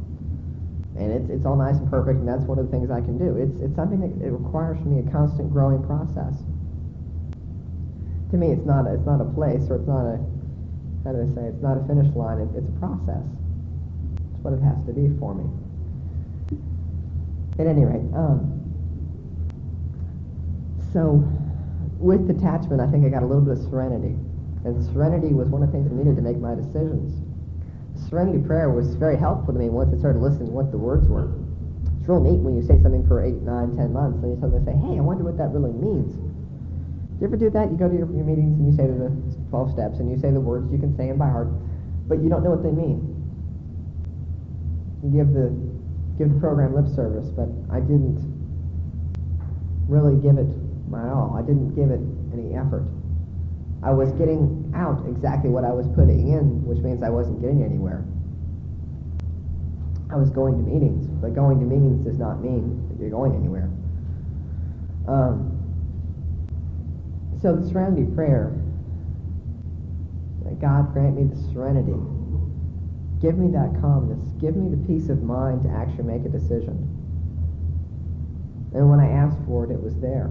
And 0.97 1.11
it's, 1.13 1.29
it's 1.31 1.45
all 1.45 1.57
nice 1.57 1.77
and 1.77 1.91
perfect, 1.91 2.23
and 2.23 2.29
that's 2.29 2.47
one 2.47 2.59
of 2.59 2.67
the 2.67 2.73
things 2.73 2.91
I 2.91 3.03
can 3.03 3.19
do. 3.19 3.37
It's, 3.37 3.59
it's 3.61 3.75
something 3.75 4.01
that 4.01 4.15
it 4.25 4.31
requires 4.31 4.79
from 4.79 4.95
me 4.95 5.03
a 5.03 5.11
constant 5.11 5.53
growing 5.53 5.83
process. 5.83 6.35
To 8.31 8.37
me, 8.37 8.53
it's 8.53 8.67
not, 8.67 8.87
a, 8.87 8.95
it's 8.95 9.07
not 9.07 9.21
a 9.21 9.25
place, 9.25 9.65
or 9.71 9.77
it's 9.77 9.89
not 9.89 10.05
a, 10.05 10.21
how 11.05 11.13
do 11.17 11.25
I 11.25 11.29
say, 11.35 11.49
it's 11.49 11.63
not 11.63 11.81
a 11.81 11.85
finish 11.89 12.13
line, 12.15 12.39
it, 12.39 12.49
it's 12.55 12.69
a 12.69 12.79
process. 12.79 13.25
It's 13.25 14.45
what 14.45 14.53
it 14.53 14.61
has 14.61 14.77
to 14.85 14.93
be 14.93 15.09
for 15.19 15.35
me. 15.35 15.49
At 17.59 17.67
any 17.67 17.85
rate, 17.85 18.05
um, 18.15 18.55
so 20.93 21.25
with 21.99 22.29
detachment, 22.29 22.81
I 22.81 22.87
think 22.87 23.05
I 23.05 23.09
got 23.09 23.23
a 23.23 23.27
little 23.27 23.43
bit 23.43 23.59
of 23.59 23.65
serenity. 23.65 24.15
And 24.65 24.85
serenity 24.93 25.33
was 25.33 25.49
one 25.49 25.63
of 25.63 25.73
the 25.73 25.79
things 25.79 25.91
I 25.91 25.95
needed 25.95 26.17
to 26.17 26.23
make 26.23 26.39
my 26.39 26.55
decisions. 26.55 27.17
Serenity 28.09 28.39
prayer 28.45 28.71
was 28.71 28.95
very 28.95 29.17
helpful 29.17 29.55
to 29.55 29.59
me 29.59 29.69
once 29.69 29.93
I 29.95 29.99
started 29.99 30.21
listening 30.21 30.49
to 30.49 30.55
what 30.55 30.71
the 30.71 30.79
words 30.79 31.09
were. 31.09 31.33
It's 31.99 32.09
real 32.09 32.21
neat 32.21 32.39
when 32.39 32.55
you 32.57 32.63
say 32.63 32.79
something 32.83 33.07
for 33.07 33.25
eight, 33.25 33.43
nine, 33.43 33.75
ten 33.77 33.93
months, 33.93 34.23
and 34.23 34.35
you 34.35 34.39
suddenly 34.41 34.65
say, 34.65 34.77
hey, 34.77 34.99
I 34.99 35.03
wonder 35.03 35.25
what 35.25 35.37
that 35.39 35.51
really 35.51 35.73
means. 35.73 36.15
You 37.21 37.27
ever 37.27 37.37
do 37.37 37.51
that? 37.51 37.71
You 37.71 37.77
go 37.77 37.89
to 37.89 37.95
your, 37.95 38.07
your 38.15 38.25
meetings 38.25 38.55
and 38.59 38.71
you 38.71 38.75
say 38.77 38.87
the 38.87 39.11
12 39.51 39.73
steps 39.73 39.99
and 39.99 40.11
you 40.11 40.17
say 40.19 40.31
the 40.31 40.41
words 40.41 40.71
you 40.71 40.79
can 40.79 40.97
say 40.97 41.09
them 41.09 41.19
by 41.19 41.27
heart, 41.27 41.49
but 42.07 42.23
you 42.23 42.31
don't 42.31 42.45
know 42.45 42.51
what 42.51 42.63
they 42.63 42.71
mean. 42.71 43.03
You 45.03 45.11
give 45.11 45.35
the, 45.35 45.51
give 46.15 46.33
the 46.33 46.39
program 46.39 46.75
lip 46.79 46.87
service, 46.95 47.27
but 47.35 47.51
I 47.75 47.81
didn't 47.81 48.23
really 49.91 50.15
give 50.23 50.39
it 50.39 50.47
my 50.87 51.11
all. 51.11 51.35
I 51.35 51.43
didn't 51.43 51.75
give 51.75 51.91
it 51.91 52.01
any 52.31 52.55
effort. 52.55 52.87
I 53.83 53.91
was 53.91 54.11
getting 54.13 54.71
out 54.75 55.03
exactly 55.09 55.51
what 55.51 55.65
I 55.65 55.73
was 55.73 55.87
putting 55.95 56.31
in, 56.31 56.63
which 56.67 56.79
means 56.79 57.03
I 57.03 57.11
wasn't 57.11 57.41
getting 57.41 57.63
anywhere. 57.63 58.05
I 60.11 60.17
was 60.17 60.31
going 60.31 60.55
to 60.55 60.63
meetings, 60.63 61.07
but 61.21 61.35
going 61.35 61.59
to 61.61 61.67
meetings 61.67 62.05
does 62.05 62.19
not 62.19 62.43
mean 62.43 62.89
that 62.89 62.99
you're 63.01 63.11
going 63.11 63.35
anywhere. 63.35 63.71
Um, 65.07 65.58
so 67.41 67.57
the 67.57 67.69
serenity 67.69 68.05
prayer, 68.15 68.55
God 70.61 70.93
grant 70.93 71.17
me 71.17 71.25
the 71.25 71.53
serenity 71.53 71.95
Give 73.21 73.37
me 73.37 73.51
that 73.51 73.81
calmness. 73.81 74.23
Give 74.41 74.55
me 74.55 74.71
the 74.71 74.79
peace 74.87 75.09
of 75.09 75.23
mind 75.23 75.63
to 75.63 75.69
actually 75.71 76.05
make 76.05 76.25
a 76.25 76.29
decision. 76.29 76.87
And 78.75 78.89
when 78.89 79.01
I 79.01 79.11
asked 79.11 79.39
for 79.47 79.65
it, 79.65 79.73
it 79.73 79.83
was 79.83 79.99
there. 79.99 80.31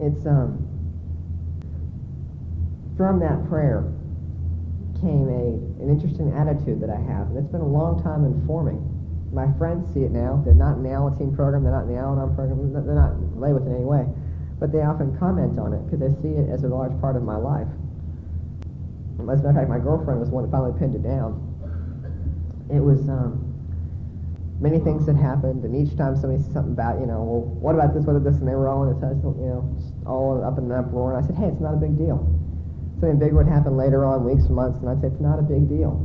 It's 0.00 0.26
um 0.26 0.66
from 2.96 3.20
that 3.20 3.46
prayer 3.48 3.84
came 5.00 5.28
a 5.28 5.54
an 5.82 5.86
interesting 5.86 6.32
attitude 6.34 6.80
that 6.80 6.90
I 6.90 6.98
have, 6.98 7.28
and 7.30 7.38
it's 7.38 7.52
been 7.52 7.60
a 7.60 7.68
long 7.68 8.02
time 8.02 8.24
in 8.24 8.44
forming. 8.46 8.82
My 9.30 9.46
friends 9.58 9.86
see 9.94 10.00
it 10.00 10.10
now. 10.10 10.42
They're 10.44 10.54
not 10.54 10.78
in 10.78 10.82
the 10.82 10.90
Alateen 10.90 11.36
program. 11.36 11.62
They're 11.62 11.72
not 11.72 11.86
in 11.86 11.94
the 11.94 12.00
Al-Anon 12.00 12.34
program. 12.34 12.72
They're 12.72 12.94
not 12.94 13.14
related 13.36 13.54
with 13.54 13.66
in 13.68 13.74
any 13.74 13.84
way. 13.84 14.06
But 14.58 14.72
they 14.72 14.80
often 14.80 15.16
comment 15.18 15.58
on 15.58 15.72
it 15.72 15.84
because 15.84 16.00
they 16.00 16.12
see 16.22 16.34
it 16.34 16.48
as 16.48 16.64
a 16.64 16.68
large 16.68 16.98
part 17.00 17.16
of 17.16 17.22
my 17.22 17.36
life. 17.36 17.68
As 19.16 19.20
a 19.20 19.22
matter 19.22 19.48
of 19.48 19.56
fact, 19.56 19.68
my 19.68 19.78
girlfriend 19.78 20.20
was 20.20 20.28
the 20.28 20.34
one 20.34 20.44
that 20.44 20.50
finally 20.50 20.72
pinned 20.78 20.94
it 20.94 21.02
down. 21.02 21.40
It 22.72 22.80
was 22.80 23.08
um, 23.08 23.46
many 24.60 24.78
things 24.78 25.04
that 25.06 25.16
happened, 25.16 25.64
and 25.64 25.76
each 25.76 25.96
time 25.96 26.16
somebody 26.16 26.42
said 26.42 26.52
something 26.52 26.72
about, 26.72 27.00
you 27.00 27.06
know, 27.06 27.20
well, 27.22 27.44
what 27.60 27.74
about 27.74 27.92
this, 27.92 28.04
what 28.04 28.16
about 28.16 28.24
this, 28.24 28.40
and 28.40 28.48
they 28.48 28.54
were 28.56 28.68
all 28.68 28.88
in 28.88 28.96
a 28.96 28.98
touch, 29.00 29.16
you 29.20 29.48
know, 29.48 29.64
all 30.06 30.40
up 30.44 30.58
in 30.58 30.64
an 30.64 30.72
uproar, 30.72 31.12
and 31.12 31.20
I 31.20 31.26
said, 31.26 31.36
hey, 31.36 31.48
it's 31.52 31.60
not 31.60 31.74
a 31.74 31.80
big 31.80 31.96
deal. 31.96 32.24
Something 33.00 33.20
big 33.20 33.36
would 33.36 33.46
happen 33.46 33.76
later 33.76 34.04
on, 34.04 34.24
weeks 34.24 34.48
months, 34.48 34.80
and 34.80 34.88
I'd 34.88 35.00
say, 35.00 35.08
it's 35.08 35.20
not 35.20 35.38
a 35.38 35.44
big 35.44 35.68
deal. 35.68 36.00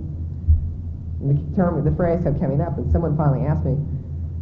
And 1.24 1.32
the 1.32 1.40
term, 1.56 1.80
the 1.84 1.96
phrase 1.96 2.24
kept 2.24 2.40
coming 2.40 2.60
up, 2.60 2.78
and 2.78 2.92
someone 2.92 3.16
finally 3.16 3.48
asked 3.48 3.64
me, 3.64 3.80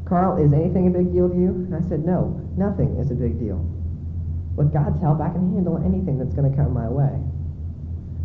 Carl, 0.05 0.41
is 0.41 0.53
anything 0.53 0.87
a 0.87 0.93
big 0.93 1.13
deal 1.13 1.29
to 1.29 1.35
you? 1.37 1.69
And 1.69 1.75
I 1.75 1.81
said, 1.87 2.01
no, 2.01 2.33
nothing 2.57 2.97
is 2.97 3.11
a 3.11 3.15
big 3.15 3.37
deal. 3.37 3.61
With 4.59 4.73
God's 4.73 4.99
help, 4.99 5.21
I 5.23 5.31
can 5.31 5.55
handle 5.55 5.79
anything 5.79 6.19
that's 6.19 6.35
going 6.35 6.51
to 6.51 6.51
come 6.51 6.75
my 6.75 6.91
way. 6.91 7.15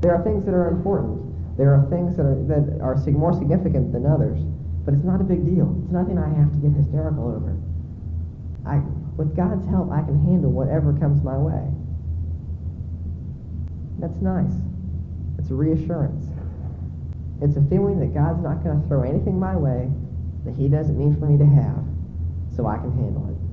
There 0.02 0.10
are 0.10 0.18
things 0.26 0.44
that 0.46 0.50
are 0.50 0.66
important. 0.66 1.22
There 1.56 1.70
are 1.70 1.86
things 1.86 2.16
that 2.18 2.26
are, 2.26 2.34
that 2.50 2.82
are 2.82 2.98
more 3.14 3.32
significant 3.32 3.94
than 3.94 4.04
others. 4.04 4.42
But 4.84 4.94
it's 4.94 5.06
not 5.06 5.20
a 5.20 5.24
big 5.24 5.46
deal. 5.46 5.70
It's 5.78 5.94
nothing 5.94 6.18
I 6.18 6.26
have 6.34 6.50
to 6.50 6.58
get 6.58 6.74
hysterical 6.74 7.30
over. 7.30 7.54
I, 8.66 8.82
with 9.14 9.36
God's 9.38 9.62
help, 9.70 9.94
I 9.94 10.02
can 10.02 10.18
handle 10.26 10.50
whatever 10.50 10.90
comes 10.98 11.22
my 11.22 11.38
way. 11.38 11.62
That's 14.02 14.18
nice. 14.18 14.58
It's 15.38 15.54
a 15.54 15.54
reassurance. 15.54 16.26
It's 17.46 17.54
a 17.56 17.62
feeling 17.70 18.02
that 18.02 18.10
God's 18.10 18.42
not 18.42 18.64
going 18.66 18.82
to 18.82 18.88
throw 18.88 19.06
anything 19.06 19.38
my 19.38 19.54
way 19.54 19.86
that 20.42 20.58
he 20.58 20.66
doesn't 20.66 20.98
mean 20.98 21.14
for 21.14 21.30
me 21.30 21.38
to 21.38 21.46
have 21.46 21.78
so 22.50 22.66
I 22.66 22.82
can 22.82 22.90
handle 22.90 23.30
it. 23.30 23.43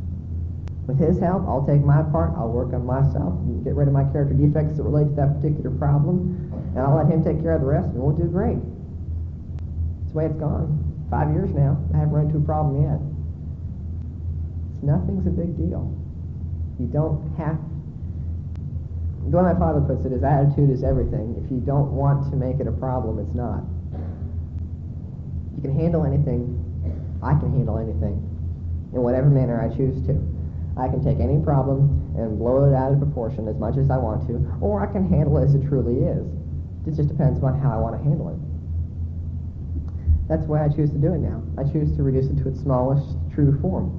With 0.88 0.98
his 0.98 1.20
help, 1.20 1.48
I'll 1.48 1.66
take 1.66 1.84
my 1.86 2.02
part, 2.02 2.34
I'll 2.36 2.50
work 2.50 2.74
on 2.74 2.86
myself, 2.86 3.38
get 3.64 3.76
rid 3.76 3.88
of 3.88 3.94
my 3.94 4.04
character 4.12 4.34
defects 4.34 4.78
that 4.78 4.84
relate 4.84 5.10
to 5.14 5.16
that 5.16 5.40
particular 5.40 5.70
problem, 5.70 6.52
and 6.74 6.80
I'll 6.80 6.98
let 6.98 7.08
him 7.08 7.24
take 7.24 7.42
care 7.42 7.54
of 7.54 7.62
the 7.62 7.68
rest, 7.68 7.90
and 7.94 8.02
we'll 8.02 8.18
do 8.18 8.26
great. 8.26 8.58
That's 8.58 10.12
the 10.12 10.18
way 10.18 10.26
it's 10.26 10.36
gone. 10.42 10.82
Five 11.10 11.32
years 11.32 11.52
now, 11.54 11.78
I 11.94 11.98
haven't 12.02 12.14
run 12.14 12.26
into 12.26 12.38
a 12.40 12.46
problem 12.46 12.82
yet. 12.82 12.98
It's, 14.74 14.84
nothing's 14.84 15.28
a 15.28 15.34
big 15.34 15.56
deal. 15.56 15.86
You 16.80 16.88
don't 16.88 17.22
have 17.38 17.62
the 19.30 19.38
way 19.38 19.54
my 19.54 19.60
father 19.60 19.82
puts 19.82 20.04
it 20.06 20.12
is 20.12 20.24
attitude 20.24 20.72
is 20.72 20.84
everything. 20.84 21.38
If 21.38 21.52
you 21.52 21.62
don't 21.62 21.94
want 21.94 22.30
to 22.32 22.36
make 22.36 22.60
it 22.60 22.68
a 22.68 22.72
problem, 22.72 23.20
it's 23.20 23.36
not. 23.36 23.62
You 25.56 25.62
can 25.62 25.78
handle 25.78 26.06
anything. 26.06 26.58
I 27.22 27.38
can 27.38 27.54
handle 27.54 27.78
anything 27.78 28.18
in 28.94 29.02
whatever 29.04 29.30
manner 29.30 29.62
I 29.62 29.70
choose 29.70 29.96
to. 30.08 30.41
I 30.78 30.88
can 30.88 31.04
take 31.04 31.20
any 31.20 31.42
problem 31.44 32.16
and 32.18 32.40
blow 32.40 32.64
it 32.64 32.76
out 32.76 32.94
of 32.94 33.00
proportion 33.00 33.48
as 33.48 33.58
much 33.58 33.78
as 33.78 33.92
I 33.92 33.98
want 33.98 34.28
to, 34.28 34.40
or 34.62 34.82
I 34.82 34.92
can 34.92 35.08
handle 35.08 35.38
it 35.38 35.46
as 35.46 35.56
it 35.56 35.68
truly 35.68 36.08
is. 36.08 36.26
It 36.88 36.96
just 36.96 37.10
depends 37.10 37.44
on 37.44 37.60
how 37.60 37.76
I 37.76 37.78
want 37.78 37.98
to 37.98 38.04
handle 38.04 38.30
it. 38.30 38.40
That's 40.32 40.46
the 40.46 40.52
way 40.52 40.62
I 40.62 40.70
choose 40.70 40.90
to 40.92 40.98
do 40.98 41.14
it 41.14 41.20
now. 41.20 41.44
I 41.60 41.64
choose 41.68 41.92
to 41.98 42.04
reduce 42.04 42.32
it 42.32 42.40
to 42.44 42.48
its 42.48 42.62
smallest 42.62 43.18
true 43.36 43.60
form. 43.60 43.92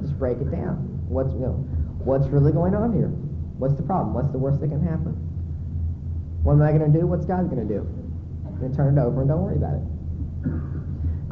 Just 0.00 0.18
break 0.18 0.36
it 0.38 0.50
down. 0.50 0.84
What's 1.08 1.32
you 1.32 1.40
know, 1.40 1.56
what's 2.04 2.28
really 2.28 2.52
going 2.52 2.74
on 2.74 2.92
here? 2.92 3.08
What's 3.56 3.74
the 3.74 3.82
problem? 3.82 4.12
What's 4.12 4.30
the 4.32 4.38
worst 4.38 4.60
that 4.60 4.68
can 4.68 4.84
happen? 4.84 5.16
What 6.42 6.54
am 6.54 6.62
I 6.62 6.72
going 6.76 6.92
to 6.92 6.98
do? 6.98 7.06
What's 7.06 7.24
God 7.24 7.48
going 7.48 7.66
to 7.66 7.74
do? 7.74 7.86
And 8.60 8.74
turn 8.74 8.98
it 8.98 9.00
over 9.00 9.22
and 9.22 9.30
don't 9.30 9.42
worry 9.42 9.56
about 9.56 9.80
it. 9.80 9.86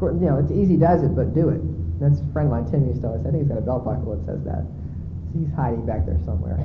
You 0.01 0.25
know, 0.25 0.39
it's 0.39 0.51
easy 0.51 0.77
does 0.77 1.03
it, 1.03 1.15
but 1.15 1.35
do 1.35 1.49
it. 1.49 1.61
That's 2.01 2.19
a 2.19 2.25
friend 2.33 2.49
of 2.49 2.57
mine, 2.57 2.65
Tim, 2.65 2.87
used 2.89 3.01
to 3.01 3.13
always. 3.13 3.21
I 3.21 3.29
think 3.29 3.45
he's 3.45 3.51
got 3.53 3.59
a 3.59 3.61
belt 3.61 3.85
buckle 3.85 4.17
that 4.17 4.25
says 4.25 4.41
that. 4.43 4.65
He's 5.37 5.53
hiding 5.53 5.85
back 5.85 6.05
there 6.05 6.19
somewhere. 6.25 6.57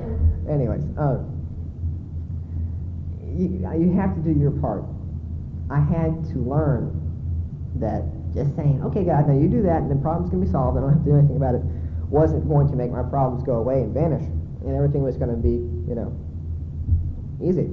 Anyways, 0.48 0.82
um, 0.96 1.28
you, 3.36 3.60
you 3.76 3.92
have 3.94 4.16
to 4.16 4.22
do 4.24 4.32
your 4.32 4.50
part. 4.50 4.82
I 5.68 5.78
had 5.78 6.24
to 6.32 6.38
learn 6.40 6.90
that 7.76 8.02
just 8.32 8.56
saying, 8.56 8.82
okay, 8.90 9.04
God, 9.04 9.28
now 9.28 9.36
you 9.36 9.46
do 9.46 9.60
that, 9.62 9.84
and 9.84 9.90
the 9.90 10.00
problem's 10.00 10.30
going 10.30 10.40
to 10.40 10.46
be 10.46 10.52
solved. 10.52 10.78
I 10.78 10.80
don't 10.80 10.96
have 10.96 11.04
to 11.04 11.10
do 11.10 11.16
anything 11.16 11.36
about 11.36 11.54
it. 11.54 11.62
Wasn't 12.08 12.48
going 12.48 12.68
to 12.70 12.76
make 12.76 12.90
my 12.90 13.02
problems 13.02 13.44
go 13.44 13.60
away 13.60 13.82
and 13.82 13.92
vanish 13.92 14.24
and 14.66 14.74
everything 14.74 15.02
was 15.02 15.16
going 15.16 15.30
to 15.30 15.36
be, 15.36 15.62
you 15.88 15.94
know, 15.94 16.10
easy. 17.42 17.70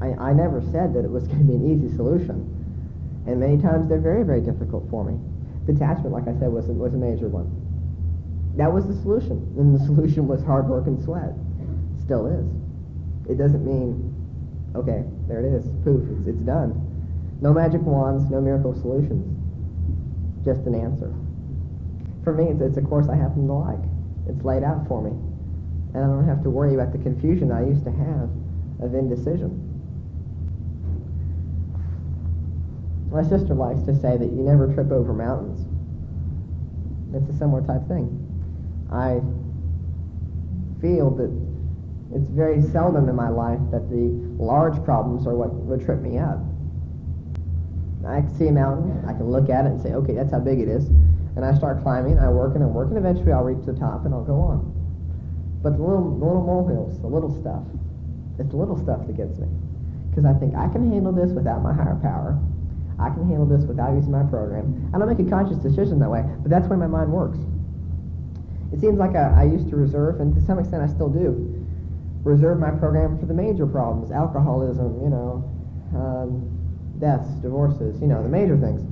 I, 0.00 0.30
I 0.30 0.32
never 0.32 0.62
said 0.72 0.94
that 0.94 1.04
it 1.04 1.10
was 1.10 1.28
going 1.28 1.38
to 1.38 1.44
be 1.44 1.54
an 1.54 1.68
easy 1.68 1.94
solution. 1.96 2.48
And 3.26 3.38
many 3.38 3.60
times 3.60 3.88
they're 3.88 4.00
very, 4.00 4.24
very 4.24 4.40
difficult 4.40 4.88
for 4.90 5.04
me. 5.04 5.20
Detachment, 5.66 6.12
like 6.12 6.28
I 6.28 6.38
said, 6.38 6.52
was 6.52 6.68
a, 6.68 6.72
was 6.72 6.94
a 6.94 6.96
major 6.96 7.28
one. 7.28 7.48
That 8.56 8.72
was 8.72 8.86
the 8.86 8.94
solution. 8.94 9.38
And 9.58 9.74
the 9.74 9.84
solution 9.90 10.26
was 10.26 10.42
hard 10.42 10.68
work 10.68 10.86
and 10.86 11.02
sweat. 11.02 11.32
Still 12.02 12.26
is. 12.26 12.46
It 13.30 13.38
doesn't 13.38 13.64
mean, 13.64 14.14
okay, 14.74 15.04
there 15.28 15.40
it 15.40 15.48
is. 15.52 15.68
Poof, 15.84 16.02
it's, 16.18 16.26
it's 16.28 16.42
done. 16.42 16.74
No 17.40 17.52
magic 17.52 17.82
wands, 17.82 18.28
no 18.30 18.40
miracle 18.40 18.74
solutions. 18.74 19.24
Just 20.44 20.66
an 20.66 20.74
answer. 20.74 21.14
For 22.24 22.32
me, 22.32 22.50
it's, 22.50 22.60
it's 22.60 22.76
a 22.76 22.82
course 22.82 23.08
I 23.08 23.16
happen 23.16 23.46
to 23.46 23.52
like. 23.52 23.80
It's 24.28 24.44
laid 24.44 24.64
out 24.64 24.86
for 24.88 25.02
me 25.02 25.12
and 25.94 26.04
I 26.04 26.06
don't 26.06 26.26
have 26.26 26.42
to 26.44 26.50
worry 26.50 26.74
about 26.74 26.92
the 26.92 26.98
confusion 26.98 27.50
I 27.50 27.66
used 27.66 27.84
to 27.84 27.90
have 27.90 28.30
of 28.80 28.94
indecision. 28.94 29.50
My 33.10 33.22
sister 33.22 33.54
likes 33.54 33.82
to 33.82 33.94
say 33.94 34.16
that 34.16 34.30
you 34.30 34.42
never 34.42 34.72
trip 34.72 34.90
over 34.92 35.12
mountains. 35.12 35.66
It's 37.12 37.28
a 37.28 37.38
similar 37.38 37.62
type 37.62 37.86
thing. 37.88 38.06
I 38.92 39.20
feel 40.80 41.10
that 41.18 41.30
it's 42.14 42.30
very 42.30 42.62
seldom 42.62 43.08
in 43.08 43.16
my 43.16 43.28
life 43.28 43.58
that 43.70 43.90
the 43.90 44.14
large 44.38 44.82
problems 44.84 45.26
are 45.26 45.34
what 45.34 45.52
would 45.52 45.84
trip 45.84 46.00
me 46.00 46.18
up. 46.18 46.38
I 48.06 48.22
see 48.38 48.48
a 48.48 48.52
mountain, 48.52 49.04
I 49.06 49.12
can 49.12 49.30
look 49.30 49.50
at 49.50 49.66
it 49.66 49.72
and 49.74 49.80
say, 49.80 49.92
okay, 49.92 50.14
that's 50.14 50.32
how 50.32 50.40
big 50.40 50.58
it 50.58 50.68
is. 50.68 50.86
And 51.36 51.44
I 51.44 51.54
start 51.54 51.82
climbing, 51.82 52.18
I 52.18 52.28
work 52.28 52.54
and 52.54 52.64
I 52.64 52.66
work, 52.66 52.88
and 52.88 52.98
eventually 52.98 53.32
I'll 53.32 53.44
reach 53.44 53.64
the 53.66 53.74
top 53.74 54.04
and 54.04 54.14
I'll 54.14 54.24
go 54.24 54.40
on. 54.40 54.66
But 55.62 55.76
the 55.76 55.82
little, 55.82 56.18
the 56.18 56.24
little 56.24 56.42
molehills, 56.42 56.98
the 57.00 57.06
little 57.06 57.30
stuff, 57.30 57.62
it's 58.38 58.50
the 58.50 58.56
little 58.56 58.78
stuff 58.78 59.06
that 59.06 59.16
gets 59.16 59.38
me. 59.38 59.46
Because 60.08 60.24
I 60.24 60.32
think 60.34 60.54
I 60.54 60.66
can 60.68 60.90
handle 60.90 61.12
this 61.12 61.30
without 61.30 61.62
my 61.62 61.74
higher 61.74 61.98
power. 62.02 62.40
I 62.98 63.10
can 63.10 63.26
handle 63.28 63.46
this 63.46 63.64
without 63.64 63.94
using 63.94 64.12
my 64.12 64.24
program. 64.24 64.90
I 64.94 64.98
don't 64.98 65.08
make 65.08 65.24
a 65.24 65.30
conscious 65.30 65.58
decision 65.58 65.98
that 66.00 66.10
way, 66.10 66.24
but 66.42 66.50
that's 66.50 66.66
the 66.68 66.74
way 66.74 66.80
my 66.80 66.86
mind 66.86 67.12
works. 67.12 67.38
It 68.72 68.80
seems 68.80 68.98
like 68.98 69.16
I, 69.16 69.42
I 69.42 69.44
used 69.44 69.68
to 69.70 69.76
reserve, 69.76 70.20
and 70.20 70.34
to 70.34 70.40
some 70.44 70.58
extent 70.58 70.82
I 70.82 70.86
still 70.86 71.08
do, 71.08 71.66
reserve 72.24 72.58
my 72.58 72.70
program 72.70 73.18
for 73.18 73.26
the 73.26 73.34
major 73.34 73.66
problems, 73.66 74.12
alcoholism, 74.12 75.00
you 75.02 75.08
know, 75.08 75.44
um, 75.96 76.46
deaths, 77.00 77.28
divorces, 77.42 78.00
you 78.00 78.06
know, 78.06 78.22
the 78.22 78.28
major 78.28 78.56
things. 78.56 78.82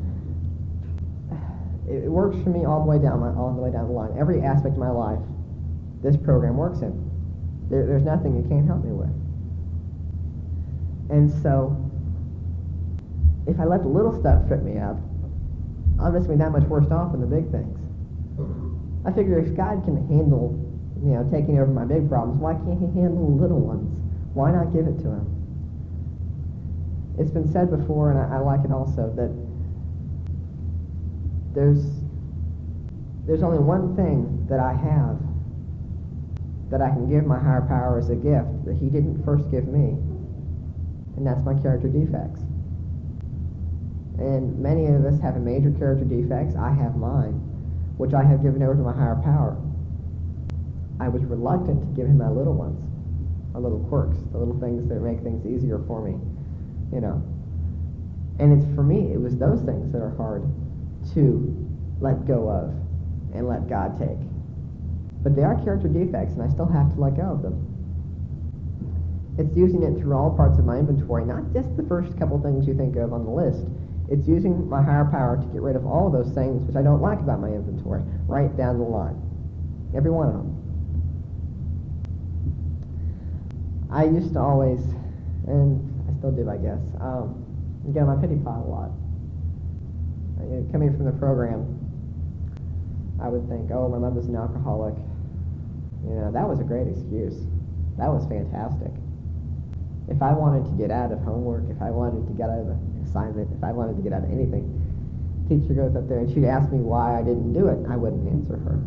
It, 1.87 2.05
it 2.05 2.11
works 2.11 2.37
for 2.43 2.51
me 2.51 2.65
all 2.65 2.81
the 2.83 2.89
way 2.89 2.99
down, 2.99 3.21
my, 3.21 3.31
all 3.35 3.53
the 3.55 3.61
way 3.63 3.71
down 3.71 3.87
the 3.89 3.93
line. 3.93 4.17
Every 4.19 4.43
aspect 4.43 4.75
of 4.75 4.81
my 4.81 4.91
life 4.91 5.21
this 6.03 6.17
program 6.17 6.57
works 6.57 6.81
in. 6.81 6.95
There, 7.71 7.87
there's 7.87 8.05
nothing 8.05 8.37
it 8.39 8.49
can't 8.49 8.67
help 8.67 8.85
me 8.85 8.93
with. 8.93 9.11
And 11.11 11.31
so, 11.43 11.88
if 13.49 13.59
I 13.59 13.65
let 13.65 13.83
the 13.83 13.89
little 13.89 14.13
stuff 14.21 14.47
trip 14.47 14.63
me 14.63 14.79
up, 14.79 15.01
I'm 15.99 16.13
just 16.13 16.29
going 16.29 16.39
to 16.39 16.45
be 16.45 16.45
that 16.45 16.53
much 16.53 16.69
worse 16.69 16.91
off 16.93 17.13
than 17.13 17.21
the 17.21 17.27
big 17.27 17.51
things. 17.51 17.81
I 19.05 19.11
figure 19.11 19.39
if 19.41 19.57
God 19.57 19.83
can 19.85 19.97
handle, 20.07 20.53
you 21.03 21.17
know, 21.17 21.27
taking 21.33 21.59
over 21.59 21.73
my 21.73 21.85
big 21.85 22.09
problems, 22.09 22.39
why 22.41 22.55
can't 22.55 22.79
he 22.79 22.87
handle 23.01 23.25
the 23.25 23.41
little 23.41 23.59
ones? 23.59 23.89
Why 24.35 24.53
not 24.53 24.73
give 24.73 24.87
it 24.87 25.01
to 25.03 25.09
him? 25.09 25.27
It's 27.19 27.31
been 27.33 27.51
said 27.51 27.71
before, 27.71 28.13
and 28.13 28.21
I, 28.21 28.37
I 28.37 28.39
like 28.39 28.65
it 28.65 28.71
also, 28.71 29.11
that 29.17 29.33
there's, 31.55 31.83
there's 33.27 33.43
only 33.43 33.59
one 33.59 33.97
thing 33.97 34.47
that 34.49 34.61
I 34.61 34.77
have 34.77 35.19
that 36.71 36.83
I 36.83 36.91
can 36.91 37.09
give 37.09 37.25
my 37.25 37.41
higher 37.41 37.65
power 37.67 37.99
as 37.99 38.11
a 38.11 38.15
gift 38.15 38.67
that 38.67 38.77
he 38.77 38.87
didn't 38.87 39.25
first 39.25 39.51
give 39.51 39.67
me. 39.67 39.97
And 41.17 41.27
that's 41.27 41.43
my 41.43 41.59
character 41.59 41.89
defects. 41.89 42.45
And 44.19 44.59
many 44.59 44.87
of 44.87 45.05
us 45.05 45.21
have 45.21 45.37
a 45.37 45.41
major 45.41 45.71
character 45.73 46.05
defects. 46.05 46.57
I 46.57 46.73
have 46.73 46.97
mine, 46.97 47.35
which 47.99 48.15
I 48.15 48.25
have 48.25 48.43
given 48.43 48.63
over 48.63 48.75
to 48.75 48.83
my 48.83 48.93
higher 48.93 49.21
power. 49.23 49.57
I 51.01 51.09
was 51.09 51.25
reluctant 51.25 51.81
to 51.81 51.87
give 51.95 52.07
him 52.07 52.19
my 52.19 52.29
little 52.29 52.55
ones, 52.55 52.81
my 53.53 53.61
little 53.61 53.81
quirks, 53.89 54.19
the 54.33 54.39
little 54.39 54.59
things 54.61 54.89
that 54.89 55.01
make 55.01 55.21
things 55.23 55.47
easier 55.47 55.79
for 55.87 56.03
me. 56.03 56.19
you 56.93 57.01
know. 57.01 57.23
And 58.39 58.53
it's 58.53 58.75
for 58.75 58.83
me, 58.83 59.13
it 59.13 59.21
was 59.21 59.37
those 59.37 59.61
things 59.63 59.93
that 59.93 60.01
are 60.01 60.15
hard 60.17 60.43
to 61.15 61.69
let 62.01 62.27
go 62.27 62.49
of 62.49 62.71
and 63.35 63.49
let 63.49 63.69
God 63.69 63.99
take. 63.99 64.19
But 65.23 65.35
they 65.37 65.43
are 65.43 65.57
character 65.65 65.89
defects, 65.89 66.35
and 66.35 66.43
I 66.43 66.49
still 66.49 66.67
have 66.67 66.95
to 66.95 67.01
let 67.01 67.17
go 67.17 67.23
of 67.23 67.43
them. 67.43 67.65
It's 69.39 69.57
using 69.57 69.83
it 69.83 70.01
through 70.01 70.15
all 70.17 70.31
parts 70.35 70.59
of 70.59 70.65
my 70.65 70.79
inventory, 70.79 71.25
not 71.25 71.53
just 71.53 71.77
the 71.77 71.83
first 71.85 72.17
couple 72.19 72.41
things 72.41 72.67
you 72.67 72.75
think 72.75 72.97
of 72.97 73.13
on 73.13 73.25
the 73.25 73.31
list. 73.31 73.65
It's 74.11 74.27
using 74.27 74.69
my 74.69 74.83
higher 74.83 75.05
power 75.05 75.37
to 75.37 75.47
get 75.53 75.61
rid 75.61 75.77
of 75.77 75.87
all 75.87 76.07
of 76.07 76.13
those 76.13 76.33
things 76.35 76.65
which 76.65 76.77
I 76.77 76.83
don't 76.83 77.03
like 77.03 77.21
about 77.21 77.41
my 77.41 77.49
inventory, 77.49 78.03
right 78.27 78.55
down 78.57 78.79
the 78.79 78.85
line. 78.85 79.21
Every 79.95 80.11
one 80.11 80.29
of 80.29 80.35
them. 80.35 80.55
I 83.91 84.05
used 84.05 84.33
to 84.35 84.41
always, 84.41 84.81
and 85.47 85.81
I 86.09 86.19
still 86.19 86.33
do, 86.33 86.49
I 86.49 86.57
guess, 86.57 86.81
um, 87.01 87.45
get 87.93 88.03
on 88.03 88.17
my 88.17 88.21
pity 88.21 88.37
pot 88.37 88.65
a 88.65 88.69
lot. 88.69 88.91
Uh, 90.41 90.71
coming 90.73 90.95
from 90.97 91.05
the 91.05 91.13
program, 91.13 91.65
I 93.21 93.29
would 93.29 93.49
think, 93.49 93.71
oh, 93.73 93.89
my 93.89 93.99
mother's 93.99 94.27
an 94.27 94.37
alcoholic. 94.37 94.95
You 96.05 96.15
know, 96.15 96.33
that 96.33 96.49
was 96.49 96.61
a 96.61 96.65
great 96.65 96.87
excuse. 96.87 97.37
That 97.97 98.09
was 98.09 98.25
fantastic. 98.29 98.93
If 100.09 100.23
I 100.23 100.33
wanted 100.33 100.65
to 100.65 100.75
get 100.81 100.91
out 100.91 101.13
of 101.13 101.21
homework, 101.21 101.69
if 101.69 101.81
I 101.83 101.91
wanted 101.91 102.27
to 102.27 102.33
get 102.33 102.49
out 102.49 102.65
of 102.65 102.69
an 102.73 103.05
assignment, 103.05 103.53
if 103.53 103.63
I 103.63 103.73
wanted 103.73 103.97
to 103.97 104.03
get 104.03 104.13
out 104.13 104.25
of 104.25 104.33
anything, 104.33 104.65
teacher 105.49 105.73
goes 105.75 105.97
up 105.97 106.09
there 106.09 106.21
and 106.21 106.29
she'd 106.33 106.45
ask 106.45 106.73
me 106.73 106.81
why 106.81 107.19
I 107.19 107.23
didn't 107.23 107.53
do 107.53 107.69
it. 107.69 107.81
I 107.89 107.97
wouldn't 107.97 108.25
answer 108.29 108.57
her. 108.57 108.81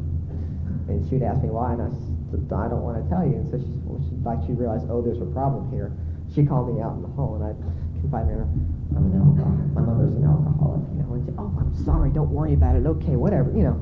And 0.90 1.02
she'd 1.10 1.24
ask 1.24 1.42
me 1.42 1.50
why, 1.50 1.74
and 1.74 1.82
I 1.82 1.90
said, 2.30 2.46
I 2.54 2.68
don't 2.68 2.82
want 2.82 3.02
to 3.02 3.06
tell 3.10 3.26
you. 3.26 3.38
And 3.38 3.48
so 3.50 3.58
she, 3.58 3.70
well, 3.86 4.02
she, 4.02 4.18
like 4.26 4.42
she 4.46 4.54
realized, 4.54 4.90
oh, 4.90 5.02
there's 5.02 5.22
a 5.22 5.30
problem 5.30 5.70
here. 5.72 5.94
She 6.34 6.46
called 6.46 6.74
me 6.74 6.82
out 6.82 6.98
in 6.98 7.02
the 7.02 7.14
hall, 7.14 7.38
and 7.38 7.44
I 7.46 7.54
confided 8.02 8.34
in 8.34 8.44
her, 8.44 8.50
I'm 8.98 9.08
an 9.08 9.16
alcoholic. 9.16 9.72
My 9.78 9.82
mother's 9.82 10.16
an 10.18 10.26
alcoholic. 10.26 10.84
You 10.92 11.00
know, 11.06 11.14
and 11.16 11.24
she, 11.24 11.32
oh, 11.38 11.54
I'm 11.56 11.72
sorry. 11.86 12.12
Don't 12.12 12.32
worry 12.32 12.54
about 12.54 12.76
it. 12.76 12.86
Okay, 12.86 13.16
whatever. 13.16 13.52
You 13.56 13.64
know, 13.64 13.78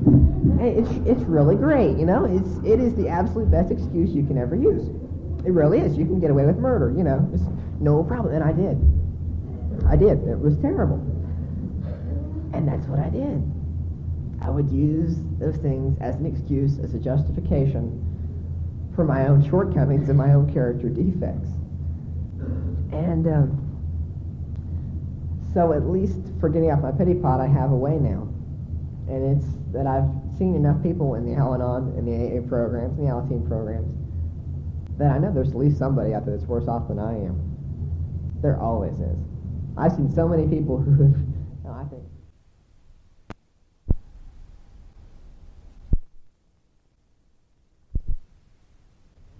it's 0.60 0.90
it's 1.08 1.22
really 1.26 1.56
great. 1.56 1.96
You 1.98 2.06
know, 2.06 2.24
it's 2.24 2.62
it 2.62 2.78
is 2.78 2.94
the 2.94 3.08
absolute 3.08 3.50
best 3.50 3.72
excuse 3.72 4.10
you 4.14 4.22
can 4.22 4.38
ever 4.38 4.54
use. 4.54 4.86
It 5.44 5.52
really 5.52 5.78
is. 5.78 5.96
You 5.96 6.04
can 6.04 6.20
get 6.20 6.30
away 6.30 6.44
with 6.44 6.58
murder, 6.58 6.92
you 6.96 7.02
know. 7.02 7.28
It's 7.32 7.42
no 7.80 8.04
problem. 8.04 8.34
And 8.34 8.44
I 8.44 8.52
did. 8.52 8.78
I 9.88 9.96
did. 9.96 10.28
It 10.28 10.38
was 10.38 10.58
terrible. 10.58 10.98
And 12.52 12.68
that's 12.68 12.86
what 12.86 12.98
I 12.98 13.08
did. 13.08 13.42
I 14.42 14.50
would 14.50 14.70
use 14.70 15.16
those 15.38 15.56
things 15.56 15.96
as 16.00 16.16
an 16.16 16.26
excuse, 16.26 16.78
as 16.78 16.94
a 16.94 16.98
justification 16.98 18.06
for 18.94 19.04
my 19.04 19.28
own 19.28 19.48
shortcomings 19.48 20.08
and 20.08 20.18
my 20.18 20.32
own 20.32 20.52
character 20.52 20.88
defects. 20.88 21.48
And 22.92 23.26
um, 23.26 23.70
so 25.54 25.72
at 25.72 25.88
least 25.88 26.18
for 26.38 26.48
getting 26.48 26.70
off 26.70 26.80
my 26.80 26.92
pity 26.92 27.14
pot, 27.14 27.40
I 27.40 27.46
have 27.46 27.70
a 27.70 27.76
way 27.76 27.96
now. 27.96 28.28
And 29.08 29.36
it's 29.36 29.46
that 29.72 29.86
I've 29.86 30.08
seen 30.38 30.54
enough 30.54 30.82
people 30.82 31.14
in 31.14 31.24
the 31.24 31.34
Al-Anon 31.34 31.94
and 31.96 32.06
the 32.06 32.38
AA 32.38 32.48
programs 32.48 32.98
and 32.98 33.06
the 33.06 33.12
Alateen 33.12 33.46
programs 33.46 33.92
that 35.00 35.12
I 35.12 35.18
know 35.18 35.32
there's 35.32 35.48
at 35.48 35.56
least 35.56 35.78
somebody 35.78 36.12
out 36.12 36.26
there 36.26 36.36
that's 36.36 36.46
worse 36.46 36.68
off 36.68 36.88
than 36.88 36.98
I 36.98 37.12
am. 37.12 37.40
There 38.42 38.60
always 38.60 38.92
is. 39.00 39.16
I've 39.76 39.92
seen 39.92 40.12
so 40.12 40.28
many 40.28 40.46
people 40.46 40.76
who 40.76 40.92
no, 41.64 41.72
I 41.72 41.84
think. 41.88 42.02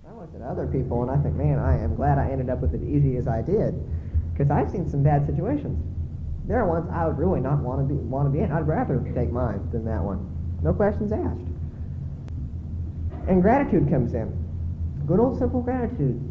I 0.09 0.12
look 0.14 0.31
at 0.35 0.40
other 0.40 0.66
people 0.66 1.03
and 1.03 1.11
I 1.11 1.23
think, 1.23 1.37
man, 1.37 1.59
I 1.59 1.79
am 1.79 1.94
glad 1.94 2.16
I 2.16 2.31
ended 2.31 2.49
up 2.49 2.61
with 2.61 2.75
it 2.75 2.83
easy 2.83 3.18
as 3.18 3.29
I 3.29 3.42
did, 3.42 3.75
because 4.33 4.51
I've 4.51 4.70
seen 4.70 4.88
some 4.88 5.03
bad 5.03 5.27
situations. 5.27 5.79
There 6.49 6.59
are 6.59 6.66
ones 6.66 6.88
I 6.90 7.07
would 7.07 7.18
really 7.18 7.40
not 7.40 7.59
want 7.59 7.87
to 7.87 7.94
be 7.94 8.01
want 8.01 8.27
to 8.27 8.31
be 8.31 8.40
in. 8.42 8.51
I'd 8.51 8.66
rather 8.66 8.99
take 9.14 9.31
mine 9.31 9.68
than 9.73 9.85
that 9.85 10.03
one. 10.03 10.25
No 10.62 10.73
questions 10.73 11.12
asked. 11.12 11.44
And 13.29 13.42
gratitude 13.42 13.90
comes 13.90 14.14
in. 14.14 14.39
Good 15.11 15.18
old 15.18 15.37
simple 15.40 15.61
gratitude. 15.61 16.23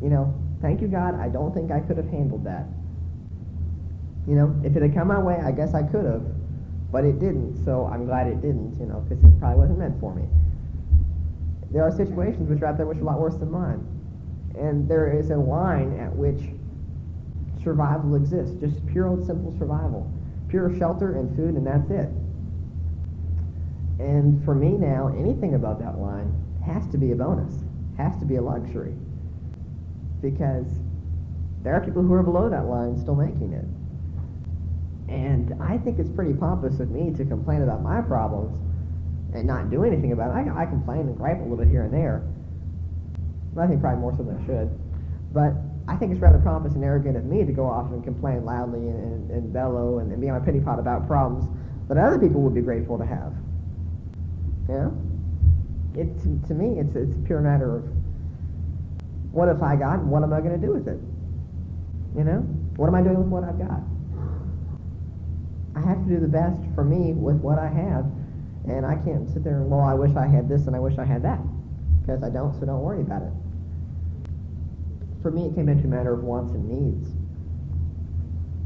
You 0.00 0.08
know, 0.08 0.32
thank 0.60 0.80
you, 0.80 0.86
God. 0.86 1.18
I 1.18 1.28
don't 1.28 1.52
think 1.52 1.72
I 1.72 1.80
could 1.80 1.96
have 1.96 2.08
handled 2.08 2.44
that. 2.44 2.64
You 4.28 4.36
know, 4.36 4.54
if 4.62 4.76
it 4.76 4.82
had 4.82 4.94
come 4.94 5.08
my 5.08 5.18
way, 5.18 5.34
I 5.44 5.50
guess 5.50 5.74
I 5.74 5.82
could 5.82 6.04
have, 6.04 6.22
but 6.92 7.04
it 7.04 7.18
didn't. 7.18 7.64
So 7.64 7.90
I'm 7.92 8.06
glad 8.06 8.28
it 8.28 8.40
didn't. 8.40 8.78
You 8.78 8.86
know, 8.86 9.00
because 9.00 9.18
it 9.24 9.40
probably 9.40 9.58
wasn't 9.58 9.80
meant 9.80 9.98
for 9.98 10.14
me. 10.14 10.22
There 11.72 11.82
are 11.82 11.90
situations 11.90 12.48
which 12.48 12.62
are 12.62 12.66
out 12.66 12.76
there 12.76 12.86
which 12.86 12.98
are 12.98 13.02
a 13.02 13.04
lot 13.04 13.18
worse 13.18 13.34
than 13.34 13.50
mine, 13.50 13.84
and 14.56 14.88
there 14.88 15.10
is 15.10 15.30
a 15.30 15.36
line 15.36 15.98
at 15.98 16.14
which 16.14 16.54
survival 17.64 18.14
exists. 18.14 18.54
Just 18.60 18.86
pure 18.86 19.08
old 19.08 19.26
simple 19.26 19.50
survival, 19.58 20.08
pure 20.46 20.72
shelter 20.78 21.18
and 21.18 21.34
food, 21.34 21.56
and 21.56 21.66
that's 21.66 21.90
it. 21.90 22.10
And 23.98 24.44
for 24.44 24.54
me 24.54 24.78
now, 24.78 25.12
anything 25.18 25.56
above 25.56 25.80
that 25.80 25.98
line 25.98 26.32
has 26.66 26.86
to 26.88 26.98
be 26.98 27.12
a 27.12 27.16
bonus, 27.16 27.64
has 27.96 28.18
to 28.18 28.24
be 28.24 28.36
a 28.36 28.42
luxury. 28.42 28.94
Because 30.20 30.66
there 31.62 31.74
are 31.74 31.80
people 31.80 32.02
who 32.02 32.12
are 32.14 32.22
below 32.22 32.48
that 32.48 32.66
line 32.66 32.96
still 32.96 33.14
making 33.14 33.52
it. 33.52 33.66
And 35.12 35.54
I 35.62 35.78
think 35.78 35.98
it's 35.98 36.10
pretty 36.10 36.32
pompous 36.34 36.80
of 36.80 36.90
me 36.90 37.12
to 37.16 37.24
complain 37.24 37.62
about 37.62 37.82
my 37.82 38.00
problems 38.00 38.58
and 39.34 39.46
not 39.46 39.70
do 39.70 39.84
anything 39.84 40.12
about 40.12 40.30
it. 40.30 40.50
I, 40.50 40.62
I 40.62 40.66
complain 40.66 41.00
and 41.00 41.16
gripe 41.16 41.38
a 41.38 41.42
little 41.42 41.56
bit 41.56 41.68
here 41.68 41.82
and 41.82 41.92
there. 41.92 42.22
I 43.58 43.66
think 43.66 43.80
probably 43.80 44.00
more 44.00 44.16
so 44.16 44.22
than 44.22 44.38
I 44.42 44.46
should. 44.46 44.70
But 45.32 45.52
I 45.88 45.96
think 45.96 46.12
it's 46.12 46.20
rather 46.20 46.38
pompous 46.38 46.74
and 46.74 46.84
arrogant 46.84 47.16
of 47.16 47.24
me 47.24 47.44
to 47.44 47.52
go 47.52 47.66
off 47.66 47.90
and 47.90 48.02
complain 48.04 48.44
loudly 48.44 48.80
and, 48.80 49.30
and, 49.30 49.30
and 49.30 49.52
bellow 49.52 49.98
and, 49.98 50.12
and 50.12 50.20
be 50.20 50.28
on 50.28 50.38
my 50.38 50.44
pity 50.44 50.60
pot 50.60 50.78
about 50.78 51.06
problems 51.06 51.48
that 51.88 51.98
other 51.98 52.18
people 52.18 52.40
would 52.42 52.54
be 52.54 52.60
grateful 52.60 52.96
to 52.98 53.04
have. 53.04 53.34
Yeah? 54.68 54.90
It 55.94 56.18
to, 56.22 56.48
to 56.48 56.54
me 56.54 56.78
it's 56.80 56.96
it's 56.96 57.14
a 57.16 57.20
pure 57.20 57.40
matter 57.40 57.76
of 57.76 57.84
what 59.32 59.48
have 59.48 59.62
I 59.62 59.76
got 59.76 60.00
and 60.00 60.10
what 60.10 60.22
am 60.22 60.32
I 60.32 60.40
going 60.40 60.58
to 60.60 60.66
do 60.66 60.72
with 60.72 60.86
it? 60.88 61.00
You 62.16 62.24
know, 62.24 62.40
what 62.76 62.86
am 62.86 62.94
I 62.94 63.02
doing 63.02 63.16
with 63.16 63.28
what 63.28 63.44
I've 63.44 63.58
got? 63.58 63.80
I 65.74 65.80
have 65.80 66.04
to 66.04 66.08
do 66.08 66.20
the 66.20 66.28
best 66.28 66.60
for 66.74 66.84
me 66.84 67.14
with 67.14 67.36
what 67.36 67.58
I 67.58 67.68
have, 67.68 68.04
and 68.68 68.84
I 68.84 68.96
can't 68.96 69.26
sit 69.32 69.42
there 69.42 69.56
and 69.56 69.70
well, 69.70 69.80
I 69.80 69.94
wish 69.94 70.14
I 70.16 70.26
had 70.26 70.48
this 70.48 70.66
and 70.66 70.76
I 70.76 70.78
wish 70.78 70.98
I 70.98 71.04
had 71.04 71.22
that, 71.22 71.40
because 72.02 72.22
I 72.22 72.28
don't. 72.28 72.52
So 72.60 72.66
don't 72.66 72.82
worry 72.82 73.00
about 73.00 73.22
it. 73.22 73.32
For 75.22 75.30
me, 75.30 75.46
it 75.46 75.54
came 75.54 75.68
into 75.70 75.84
a 75.84 75.88
matter 75.88 76.12
of 76.12 76.22
wants 76.22 76.52
and 76.52 76.68
needs. 76.68 77.08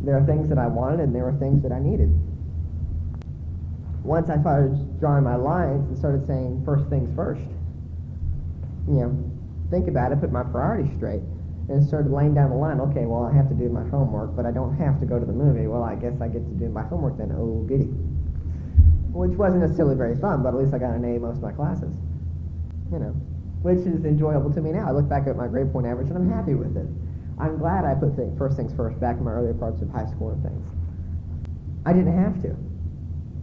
There 0.02 0.18
are 0.18 0.26
things 0.26 0.48
that 0.48 0.58
I 0.58 0.66
wanted, 0.66 1.00
and 1.00 1.14
there 1.14 1.26
are 1.28 1.38
things 1.38 1.62
that 1.62 1.70
I 1.70 1.78
needed 1.78 2.10
once 4.02 4.30
I 4.30 4.40
started 4.40 4.78
drawing 4.98 5.24
my 5.24 5.36
lines 5.36 5.88
and 5.88 5.98
started 5.98 6.26
saying 6.26 6.62
first 6.64 6.88
things 6.88 7.14
first, 7.14 7.42
you 8.88 9.00
know, 9.00 9.12
think 9.70 9.88
about 9.88 10.12
it, 10.12 10.20
put 10.20 10.32
my 10.32 10.42
priorities 10.42 10.94
straight, 10.96 11.22
and 11.68 11.82
started 11.82 12.12
laying 12.12 12.34
down 12.34 12.50
the 12.50 12.56
line, 12.56 12.80
okay, 12.80 13.04
well, 13.04 13.24
I 13.24 13.34
have 13.34 13.48
to 13.48 13.54
do 13.54 13.68
my 13.68 13.82
homework, 13.88 14.36
but 14.36 14.46
I 14.46 14.52
don't 14.52 14.76
have 14.78 15.00
to 15.00 15.06
go 15.06 15.18
to 15.18 15.26
the 15.26 15.32
movie. 15.32 15.66
Well, 15.66 15.82
I 15.82 15.96
guess 15.96 16.20
I 16.20 16.28
get 16.28 16.46
to 16.46 16.54
do 16.54 16.68
my 16.68 16.82
homework 16.82 17.18
then. 17.18 17.34
Oh, 17.34 17.66
goody. 17.66 17.90
Which 19.10 19.36
wasn't 19.36 19.62
necessarily 19.62 19.96
very 19.96 20.16
fun, 20.16 20.42
but 20.42 20.50
at 20.50 20.60
least 20.60 20.74
I 20.74 20.78
got 20.78 20.94
an 20.94 21.04
A 21.04 21.18
most 21.18 21.38
of 21.38 21.42
my 21.42 21.52
classes. 21.52 21.94
You 22.92 23.00
know, 23.00 23.14
which 23.62 23.82
is 23.82 24.04
enjoyable 24.04 24.52
to 24.52 24.60
me 24.60 24.70
now. 24.70 24.86
I 24.86 24.92
look 24.92 25.08
back 25.08 25.26
at 25.26 25.36
my 25.36 25.48
grade 25.48 25.72
point 25.72 25.86
average 25.86 26.08
and 26.08 26.16
I'm 26.16 26.30
happy 26.30 26.54
with 26.54 26.76
it. 26.76 26.86
I'm 27.38 27.58
glad 27.58 27.84
I 27.84 27.94
put 27.94 28.14
th- 28.14 28.30
first 28.38 28.56
things 28.56 28.72
first 28.72 29.00
back 29.00 29.18
in 29.18 29.24
my 29.24 29.32
earlier 29.32 29.54
parts 29.54 29.82
of 29.82 29.90
high 29.90 30.06
school 30.06 30.30
and 30.30 30.42
things. 30.42 30.64
I 31.84 31.92
didn't 31.92 32.16
have 32.16 32.40
to. 32.42 32.56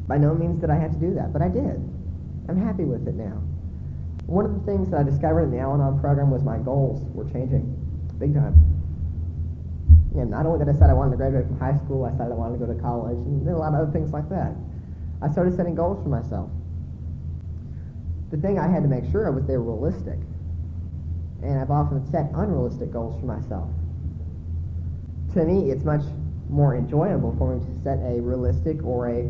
By 0.07 0.17
no 0.17 0.33
means 0.33 0.59
did 0.59 0.69
I 0.69 0.75
have 0.75 0.91
to 0.91 0.99
do 0.99 1.13
that, 1.15 1.31
but 1.31 1.41
I 1.41 1.47
did. 1.47 1.79
I'm 2.49 2.59
happy 2.61 2.83
with 2.83 3.07
it 3.07 3.15
now. 3.15 3.41
One 4.25 4.45
of 4.45 4.53
the 4.53 4.61
things 4.61 4.89
that 4.91 4.99
I 4.99 5.03
discovered 5.03 5.43
in 5.43 5.51
the 5.51 5.59
Al-Anon 5.59 5.99
program 5.99 6.31
was 6.31 6.43
my 6.43 6.57
goals 6.57 7.01
were 7.13 7.25
changing 7.25 7.63
big 8.19 8.33
time. 8.33 8.55
And 10.15 10.29
not 10.29 10.45
only 10.45 10.59
did 10.59 10.69
I 10.69 10.71
decide 10.71 10.89
I 10.89 10.93
wanted 10.93 11.11
to 11.11 11.17
graduate 11.17 11.47
from 11.47 11.59
high 11.59 11.75
school, 11.75 12.05
I 12.05 12.11
decided 12.11 12.31
I 12.31 12.35
wanted 12.35 12.59
to 12.59 12.65
go 12.65 12.73
to 12.73 12.79
college, 12.79 13.17
and 13.17 13.47
a 13.47 13.57
lot 13.57 13.73
of 13.73 13.81
other 13.81 13.91
things 13.91 14.13
like 14.13 14.29
that. 14.29 14.53
I 15.21 15.29
started 15.31 15.55
setting 15.55 15.75
goals 15.75 16.01
for 16.03 16.09
myself. 16.09 16.49
The 18.31 18.37
thing 18.37 18.59
I 18.59 18.67
had 18.67 18.83
to 18.83 18.89
make 18.89 19.09
sure 19.11 19.27
of 19.27 19.35
was 19.35 19.45
they 19.45 19.57
were 19.57 19.75
realistic. 19.75 20.19
And 21.41 21.59
I've 21.59 21.71
often 21.71 22.05
set 22.11 22.29
unrealistic 22.33 22.91
goals 22.91 23.19
for 23.19 23.25
myself. 23.25 23.69
To 25.33 25.43
me, 25.43 25.71
it's 25.71 25.83
much 25.83 26.03
more 26.49 26.75
enjoyable 26.75 27.35
for 27.37 27.55
me 27.55 27.65
to 27.65 27.83
set 27.83 27.99
a 27.99 28.21
realistic 28.21 28.83
or 28.83 29.09
a 29.09 29.29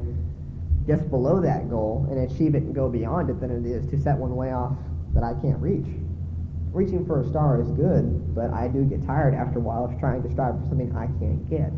just 0.87 1.09
below 1.09 1.39
that 1.41 1.69
goal 1.69 2.07
and 2.09 2.29
achieve 2.29 2.55
it 2.55 2.63
and 2.63 2.75
go 2.75 2.89
beyond 2.89 3.29
it 3.29 3.39
than 3.39 3.51
it 3.51 3.65
is 3.65 3.87
to 3.89 3.97
set 3.97 4.17
one 4.17 4.35
way 4.35 4.51
off 4.51 4.73
that 5.13 5.23
I 5.23 5.33
can't 5.41 5.59
reach. 5.59 5.87
Reaching 6.71 7.05
for 7.05 7.21
a 7.21 7.29
star 7.29 7.61
is 7.61 7.69
good, 7.71 8.35
but 8.35 8.51
I 8.51 8.67
do 8.67 8.83
get 8.83 9.05
tired 9.05 9.33
after 9.33 9.59
a 9.59 9.61
while 9.61 9.85
of 9.85 9.97
trying 9.99 10.23
to 10.23 10.31
strive 10.31 10.59
for 10.59 10.67
something 10.67 10.95
I 10.95 11.05
can't 11.19 11.47
get. 11.49 11.71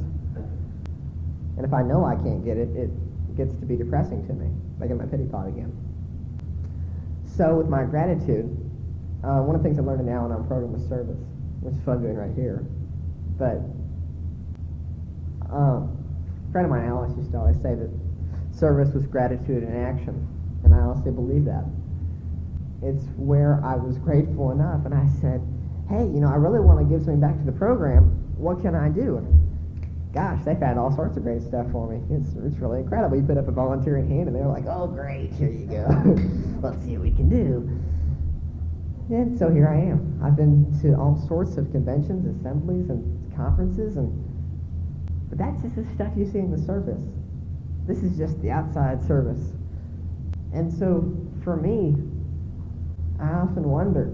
And 1.58 1.66
if 1.66 1.74
I 1.74 1.84
know 1.84 2.06
I 2.06 2.16
can't 2.16 2.44
get 2.44 2.58
it, 2.58 2.70
it 2.76 2.90
gets 3.36 3.54
to 3.56 3.66
be 3.66 3.76
depressing 3.76 4.26
to 4.28 4.34
me. 4.34 4.50
I 4.82 4.88
get 4.88 4.98
my 4.98 5.06
pity 5.06 5.26
pot 5.26 5.48
again. 5.48 5.72
So 7.38 7.56
with 7.56 7.68
my 7.68 7.84
gratitude, 7.84 8.46
uh, 9.24 9.42
one 9.42 9.56
of 9.56 9.62
the 9.62 9.68
things 9.68 9.78
I 9.78 9.82
learned 9.82 10.00
in 10.02 10.06
the 10.08 10.14
Al-Anon 10.14 10.48
program 10.48 10.72
was 10.72 10.88
service, 10.88 11.20
which 11.60 11.76
is 11.76 11.88
I'm 11.88 12.02
doing 12.02 12.16
right 12.16 12.34
here. 12.34 12.66
But 13.38 13.60
um, 15.52 15.92
a 16.48 16.52
friend 16.52 16.66
of 16.66 16.72
mine, 16.72 16.88
Alice, 16.88 17.12
used 17.18 17.32
to 17.32 17.38
always 17.38 17.58
say 17.58 17.76
that 17.76 17.90
service 18.56 18.94
was 18.94 19.06
gratitude 19.06 19.64
in 19.64 19.76
action, 19.76 20.28
and 20.64 20.74
I 20.74 20.80
honestly 20.80 21.12
believe 21.12 21.46
that. 21.46 21.66
It's 22.82 23.04
where 23.18 23.62
I 23.64 23.76
was 23.76 23.98
grateful 23.98 24.52
enough, 24.52 24.86
and 24.86 24.94
I 24.94 25.08
said, 25.20 25.42
"Hey, 25.90 26.04
you 26.04 26.22
know, 26.22 26.30
I 26.30 26.36
really 26.36 26.60
want 26.60 26.80
to 26.80 26.86
give 26.86 27.04
something 27.04 27.20
back 27.20 27.38
to 27.38 27.46
the 27.46 27.52
program. 27.52 28.04
What 28.38 28.62
can 28.62 28.76
I 28.76 28.90
do?" 28.90 29.18
And 29.18 29.28
gosh, 30.14 30.44
they 30.46 30.56
found 30.56 30.80
all 30.80 30.96
sorts 30.96 31.18
of 31.18 31.24
great 31.24 31.42
stuff 31.42 31.70
for 31.72 31.90
me. 31.90 32.02
It's, 32.10 32.36
it's 32.36 32.58
really 32.60 32.80
incredible. 32.80 33.18
You 33.18 33.24
put 33.24 33.38
up 33.38 33.48
a 33.48 33.52
volunteering 33.52 34.10
hand, 34.10 34.28
and 34.28 34.36
they're 34.36 34.48
like, 34.48 34.66
"Oh, 34.68 34.88
great, 34.88 35.34
here 35.34 35.50
you 35.50 35.66
go. 35.66 35.88
Let's 36.62 36.84
see 36.84 36.98
what 36.98 37.02
we 37.02 37.12
can 37.12 37.30
do." 37.30 37.70
And 39.10 39.38
so 39.38 39.50
here 39.50 39.68
I 39.68 39.78
am. 39.78 40.20
I've 40.24 40.36
been 40.36 40.66
to 40.82 40.96
all 40.96 41.16
sorts 41.28 41.58
of 41.58 41.72
conventions, 41.72 42.26
assemblies, 42.40 42.90
and 42.90 43.04
conferences, 43.36 43.98
and 43.98 44.10
but 45.30 45.38
that's 45.38 45.62
just 45.62 45.76
the 45.76 45.86
stuff 45.96 46.14
you 46.16 46.26
see 46.26 46.40
in 46.40 46.52
the 46.52 46.58
surface. 46.58 47.04
This 47.88 48.04
is 48.04 48.18
just 48.18 48.42
the 48.42 48.50
outside 48.50 49.06
service. 49.06 49.54
And 50.54 50.72
so 50.72 51.16
for 51.44 51.56
me, 51.56 51.94
I 53.20 53.30
often 53.30 53.64
wonder 53.70 54.14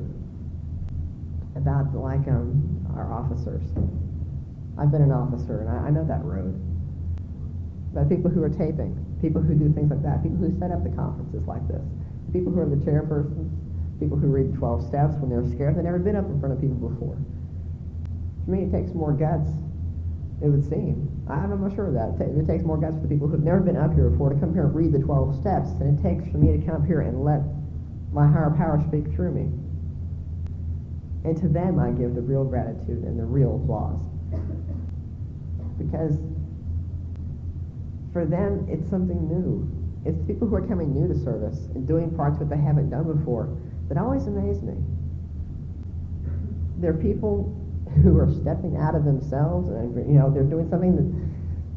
about 1.55 1.95
like 1.95 2.27
um, 2.27 2.85
our 2.95 3.11
officers. 3.11 3.63
I've 4.77 4.91
been 4.91 5.01
an 5.01 5.11
officer, 5.11 5.61
and 5.61 5.69
I, 5.69 5.87
I 5.87 5.89
know 5.89 6.03
that 6.05 6.23
road. 6.23 6.59
About 7.91 8.09
people 8.09 8.31
who 8.31 8.41
are 8.43 8.49
taping, 8.49 8.95
people 9.21 9.41
who 9.41 9.53
do 9.53 9.71
things 9.73 9.91
like 9.91 10.03
that, 10.03 10.23
people 10.23 10.37
who 10.37 10.51
set 10.59 10.71
up 10.71 10.83
the 10.83 10.91
conferences 10.91 11.45
like 11.47 11.65
this, 11.67 11.83
people 12.33 12.51
who 12.51 12.59
are 12.59 12.69
the 12.69 12.79
chairpersons, 12.79 13.51
people 13.99 14.17
who 14.17 14.27
read 14.27 14.55
12 14.55 14.87
steps 14.87 15.13
when 15.19 15.29
they're 15.29 15.45
scared. 15.53 15.75
They've 15.77 15.83
never 15.83 15.99
been 15.99 16.15
up 16.15 16.25
in 16.25 16.39
front 16.39 16.55
of 16.55 16.59
people 16.59 16.89
before. 16.89 17.17
For 18.45 18.51
me, 18.51 18.63
it 18.63 18.71
takes 18.71 18.95
more 18.95 19.13
guts, 19.13 19.47
it 20.41 20.49
would 20.49 20.67
seem. 20.67 21.07
I'm 21.29 21.61
not 21.61 21.75
sure 21.75 21.87
of 21.87 21.93
that. 21.93 22.17
It 22.25 22.47
takes 22.47 22.63
more 22.63 22.77
guts 22.77 22.95
for 22.95 23.03
the 23.03 23.07
people 23.07 23.27
who've 23.27 23.43
never 23.43 23.59
been 23.59 23.77
up 23.77 23.93
here 23.93 24.09
before 24.09 24.33
to 24.33 24.39
come 24.39 24.53
here 24.53 24.65
and 24.65 24.75
read 24.75 24.91
the 24.91 24.99
12 24.99 25.39
steps 25.39 25.71
than 25.73 25.97
it 25.97 26.01
takes 26.01 26.29
for 26.31 26.37
me 26.37 26.57
to 26.57 26.65
come 26.65 26.81
up 26.81 26.85
here 26.85 27.01
and 27.01 27.23
let 27.23 27.41
my 28.11 28.27
higher 28.27 28.49
power 28.57 28.81
speak 28.87 29.13
through 29.13 29.31
me. 29.31 29.47
And 31.23 31.37
to 31.37 31.47
them, 31.47 31.77
I 31.79 31.91
give 31.91 32.15
the 32.15 32.21
real 32.21 32.43
gratitude 32.43 33.03
and 33.03 33.19
the 33.19 33.23
real 33.23 33.61
applause. 33.61 34.01
Because 35.77 36.17
for 38.11 38.25
them, 38.25 38.65
it's 38.67 38.89
something 38.89 39.29
new. 39.29 39.69
It's 40.03 40.19
people 40.25 40.47
who 40.47 40.55
are 40.55 40.65
coming 40.65 40.91
new 40.91 41.07
to 41.07 41.17
service 41.23 41.69
and 41.75 41.87
doing 41.87 42.09
parts 42.15 42.39
that 42.39 42.49
they 42.49 42.57
haven't 42.57 42.89
done 42.89 43.05
before 43.05 43.55
that 43.87 43.97
always 43.99 44.25
amaze 44.25 44.63
me. 44.63 44.73
They're 46.79 46.93
people 46.93 47.55
who 48.03 48.17
are 48.17 48.31
stepping 48.31 48.77
out 48.77 48.95
of 48.95 49.03
themselves 49.03 49.69
and 49.69 49.95
you 50.07 50.17
know 50.17 50.31
they're 50.31 50.43
doing 50.43 50.69
something 50.69 50.95
that 50.95 51.07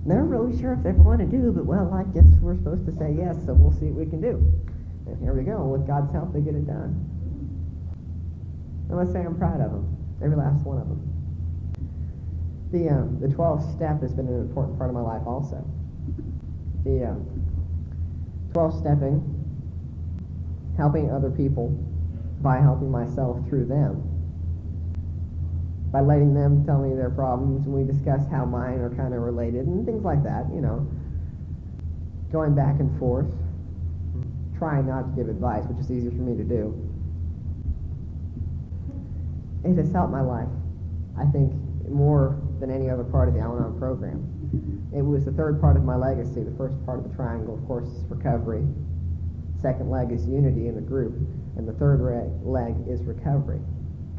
they're 0.06 0.24
really 0.24 0.58
sure 0.60 0.74
if 0.74 0.82
they 0.82 0.92
want 0.92 1.20
to 1.20 1.26
do, 1.26 1.50
but 1.50 1.64
well, 1.64 1.92
I 1.94 2.04
guess 2.12 2.28
we're 2.40 2.56
supposed 2.56 2.84
to 2.86 2.92
say 2.92 3.14
yes, 3.16 3.36
so 3.46 3.54
we'll 3.54 3.72
see 3.72 3.86
what 3.86 4.04
we 4.04 4.10
can 4.10 4.20
do. 4.20 4.36
And 5.06 5.20
here 5.20 5.32
we 5.32 5.44
go. 5.44 5.64
With 5.64 5.86
God's 5.86 6.12
help, 6.12 6.32
they 6.32 6.40
get 6.40 6.54
it 6.54 6.66
done. 6.66 6.92
I 8.90 8.94
must 8.94 9.12
say 9.12 9.20
I'm 9.20 9.36
proud 9.36 9.60
of 9.62 9.72
them, 9.72 9.96
every 10.22 10.36
last 10.36 10.64
one 10.64 10.78
of 10.78 10.88
them. 10.88 11.00
The 12.70 12.90
um, 12.90 13.18
the 13.20 13.28
12 13.28 13.76
step 13.76 14.02
has 14.02 14.12
been 14.12 14.28
an 14.28 14.40
important 14.40 14.76
part 14.76 14.90
of 14.90 14.94
my 14.94 15.00
life 15.00 15.22
also. 15.26 15.64
The 16.84 17.08
um, 17.08 17.24
12 18.52 18.80
stepping, 18.80 19.24
helping 20.76 21.10
other 21.10 21.30
people 21.30 21.68
by 22.42 22.60
helping 22.60 22.90
myself 22.90 23.40
through 23.48 23.66
them. 23.66 24.13
By 25.94 26.00
letting 26.00 26.34
them 26.34 26.66
tell 26.66 26.82
me 26.82 26.96
their 26.96 27.08
problems, 27.08 27.66
and 27.66 27.72
we 27.72 27.84
discuss 27.84 28.26
how 28.28 28.44
mine 28.44 28.80
are 28.80 28.90
kind 28.90 29.14
of 29.14 29.22
related, 29.22 29.68
and 29.68 29.86
things 29.86 30.02
like 30.02 30.24
that, 30.24 30.44
you 30.52 30.60
know. 30.60 30.84
Going 32.32 32.52
back 32.52 32.80
and 32.80 32.90
forth, 32.98 33.30
trying 34.58 34.88
not 34.88 35.02
to 35.02 35.12
give 35.14 35.28
advice, 35.28 35.62
which 35.66 35.78
is 35.78 35.92
easier 35.92 36.10
for 36.10 36.16
me 36.16 36.36
to 36.36 36.42
do. 36.42 36.74
It 39.62 39.78
has 39.78 39.92
helped 39.92 40.10
my 40.10 40.20
life, 40.20 40.48
I 41.16 41.26
think, 41.26 41.54
more 41.88 42.42
than 42.58 42.72
any 42.72 42.90
other 42.90 43.04
part 43.04 43.28
of 43.28 43.34
the 43.34 43.40
Al 43.40 43.54
Anon 43.56 43.78
program. 43.78 44.18
It 44.92 45.02
was 45.02 45.24
the 45.24 45.32
third 45.32 45.60
part 45.60 45.76
of 45.76 45.84
my 45.84 45.94
legacy. 45.94 46.42
The 46.42 46.56
first 46.58 46.74
part 46.84 46.98
of 46.98 47.08
the 47.08 47.14
triangle, 47.14 47.54
of 47.54 47.64
course, 47.68 47.86
is 47.86 48.02
recovery. 48.10 48.66
Second 49.62 49.90
leg 49.90 50.10
is 50.10 50.26
unity 50.26 50.66
in 50.66 50.74
the 50.74 50.80
group. 50.80 51.14
And 51.56 51.68
the 51.68 51.72
third 51.74 52.02
leg 52.42 52.74
is 52.88 53.04
recovery. 53.04 53.60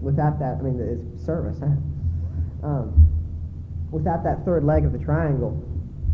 Without 0.01 0.39
that, 0.39 0.57
I 0.59 0.61
mean, 0.61 0.79
is 0.79 1.25
service. 1.25 1.57
Huh? 1.59 2.67
Um, 2.67 3.07
without 3.91 4.23
that 4.23 4.43
third 4.45 4.63
leg 4.63 4.85
of 4.85 4.91
the 4.91 4.99
triangle, 4.99 5.61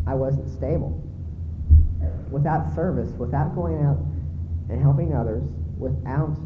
I 0.06 0.14
wasn't 0.14 0.50
stable. 0.50 1.02
Without 2.30 2.74
service, 2.76 3.12
without 3.18 3.56
going 3.56 3.84
out 3.84 3.98
and 4.70 4.82
helping 4.82 5.14
others, 5.14 5.44
without 5.78 6.38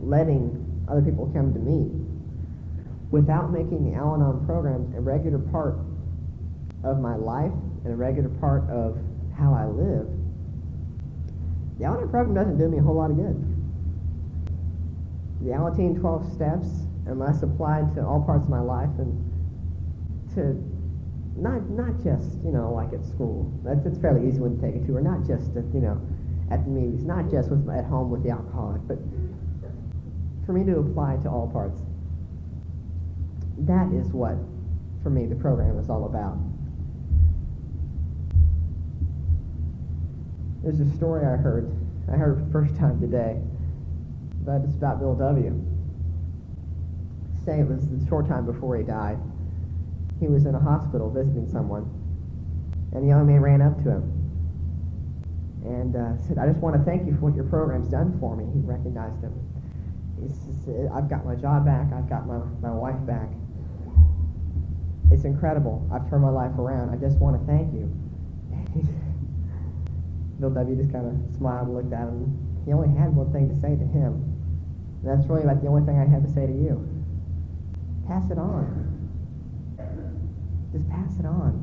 letting 0.00 0.84
other 0.88 1.02
people 1.02 1.30
come 1.34 1.52
to 1.52 1.60
me, 1.60 1.90
without 3.10 3.52
making 3.52 3.90
the 3.90 3.96
Al 3.96 4.14
Anon 4.14 4.44
programs 4.46 4.94
a 4.96 5.00
regular 5.00 5.38
part 5.38 5.76
of 6.84 7.00
my 7.00 7.16
life 7.16 7.52
and 7.84 7.92
a 7.92 7.96
regular 7.96 8.30
part 8.40 8.68
of 8.70 8.98
how 9.36 9.52
I 9.54 9.66
live, 9.66 10.08
the 11.78 11.84
Al 11.84 11.96
Anon 11.96 12.08
program 12.08 12.34
doesn't 12.34 12.58
do 12.58 12.68
me 12.68 12.78
a 12.78 12.82
whole 12.82 12.96
lot 12.96 13.10
of 13.10 13.16
good. 13.16 13.51
The 15.44 15.50
Alateen 15.50 15.98
12 15.98 16.32
steps, 16.32 16.68
unless 17.06 17.42
applied 17.42 17.94
to 17.96 18.06
all 18.06 18.22
parts 18.22 18.44
of 18.44 18.50
my 18.50 18.60
life 18.60 18.90
and 18.98 19.10
to 20.34 20.54
not 21.36 21.68
not 21.70 21.98
just, 22.02 22.38
you 22.44 22.52
know, 22.52 22.72
like 22.72 22.92
at 22.92 23.04
school. 23.04 23.50
That's 23.64 23.84
it's 23.86 23.98
fairly 23.98 24.28
easy 24.28 24.38
one 24.38 24.56
to 24.56 24.62
take 24.62 24.76
it 24.76 24.86
to, 24.86 24.96
or 24.96 25.00
not 25.00 25.26
just 25.26 25.56
at, 25.56 25.64
you 25.74 25.80
know, 25.80 26.00
at 26.50 26.64
the 26.64 26.70
meetings, 26.70 27.04
not 27.04 27.30
just 27.30 27.50
with, 27.50 27.68
at 27.70 27.84
home 27.86 28.10
with 28.10 28.22
the 28.22 28.30
alcoholic, 28.30 28.86
but 28.86 28.98
for 30.46 30.52
me 30.52 30.64
to 30.64 30.78
apply 30.78 31.16
to 31.24 31.28
all 31.28 31.48
parts. 31.48 31.80
That 33.58 33.92
is 33.92 34.12
what, 34.12 34.36
for 35.02 35.10
me, 35.10 35.26
the 35.26 35.36
program 35.36 35.78
is 35.78 35.88
all 35.88 36.06
about. 36.06 36.38
There's 40.62 40.80
a 40.80 40.96
story 40.96 41.26
I 41.26 41.36
heard. 41.36 41.74
I 42.12 42.16
heard 42.16 42.38
it 42.38 42.46
the 42.46 42.52
first 42.52 42.76
time 42.76 43.00
today. 43.00 43.40
But 44.44 44.62
it's 44.66 44.76
about 44.76 44.98
Bill 44.98 45.14
W. 45.14 45.54
Say 47.44 47.60
it 47.60 47.68
was 47.68 47.84
a 47.90 48.06
short 48.08 48.28
time 48.28 48.46
before 48.46 48.76
he 48.76 48.82
died. 48.82 49.18
He 50.20 50.28
was 50.28 50.46
in 50.46 50.54
a 50.54 50.60
hospital 50.60 51.10
visiting 51.10 51.48
someone, 51.48 51.90
and 52.92 53.02
the 53.04 53.08
young 53.08 53.26
man 53.26 53.40
ran 53.40 53.62
up 53.62 53.76
to 53.82 53.90
him 53.90 54.22
and 55.64 55.94
uh, 55.96 56.18
said, 56.26 56.38
"I 56.38 56.46
just 56.46 56.58
want 56.58 56.76
to 56.76 56.82
thank 56.82 57.06
you 57.06 57.14
for 57.14 57.30
what 57.30 57.34
your 57.34 57.44
program's 57.44 57.88
done 57.88 58.18
for 58.18 58.36
me." 58.36 58.44
He 58.52 58.60
recognized 58.60 59.22
him. 59.22 59.34
He 60.20 60.28
said, 60.64 60.90
"I've 60.94 61.08
got 61.08 61.24
my 61.24 61.34
job 61.34 61.64
back. 61.64 61.92
I've 61.92 62.08
got 62.08 62.26
my, 62.26 62.38
my 62.60 62.70
wife 62.70 62.98
back. 63.06 63.28
It's 65.10 65.24
incredible. 65.24 65.88
I've 65.92 66.08
turned 66.08 66.22
my 66.22 66.30
life 66.30 66.56
around. 66.58 66.90
I 66.90 66.96
just 66.96 67.18
want 67.18 67.38
to 67.40 67.46
thank 67.46 67.72
you." 67.74 67.90
Bill 70.40 70.50
W. 70.50 70.76
just 70.76 70.92
kind 70.92 71.06
of 71.06 71.36
smiled 71.36 71.68
and 71.68 71.76
looked 71.76 71.92
at 71.92 72.08
him. 72.08 72.62
He 72.64 72.72
only 72.72 72.88
had 72.98 73.14
one 73.14 73.32
thing 73.32 73.48
to 73.48 73.54
say 73.60 73.76
to 73.76 73.84
him. 73.84 74.31
That's 75.02 75.26
really 75.26 75.42
about 75.42 75.62
the 75.62 75.68
only 75.68 75.84
thing 75.84 75.98
I 75.98 76.06
have 76.06 76.22
to 76.22 76.30
say 76.30 76.46
to 76.46 76.52
you. 76.52 76.86
Pass 78.06 78.30
it 78.30 78.38
on. 78.38 78.88
Just 80.72 80.88
pass 80.88 81.18
it 81.18 81.26
on. 81.26 81.58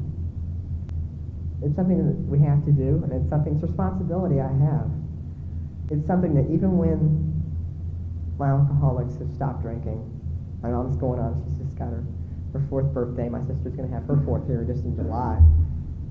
It's 1.63 1.75
something 1.75 1.97
that 1.97 2.15
we 2.27 2.39
have 2.39 2.63
to 2.65 2.71
do, 2.71 3.01
and 3.03 3.11
it's 3.11 3.29
something, 3.29 3.55
it's 3.55 3.63
responsibility 3.63 4.39
I 4.39 4.47
have. 4.47 4.91
It's 5.91 6.05
something 6.05 6.35
that 6.35 6.51
even 6.51 6.77
when 6.77 7.25
my 8.37 8.49
alcoholics 8.49 9.17
have 9.19 9.31
stopped 9.31 9.61
drinking, 9.61 9.99
my 10.61 10.69
mom's 10.69 10.95
going 10.95 11.19
on, 11.19 11.43
she's 11.47 11.57
just 11.59 11.77
got 11.79 11.89
her, 11.91 12.03
her 12.53 12.63
fourth 12.69 12.93
birthday. 12.93 13.27
My 13.27 13.41
sister's 13.43 13.75
going 13.75 13.87
to 13.87 13.93
have 13.95 14.05
her 14.05 14.21
fourth 14.23 14.47
here 14.47 14.63
just 14.63 14.83
in 14.83 14.95
July. 14.95 15.39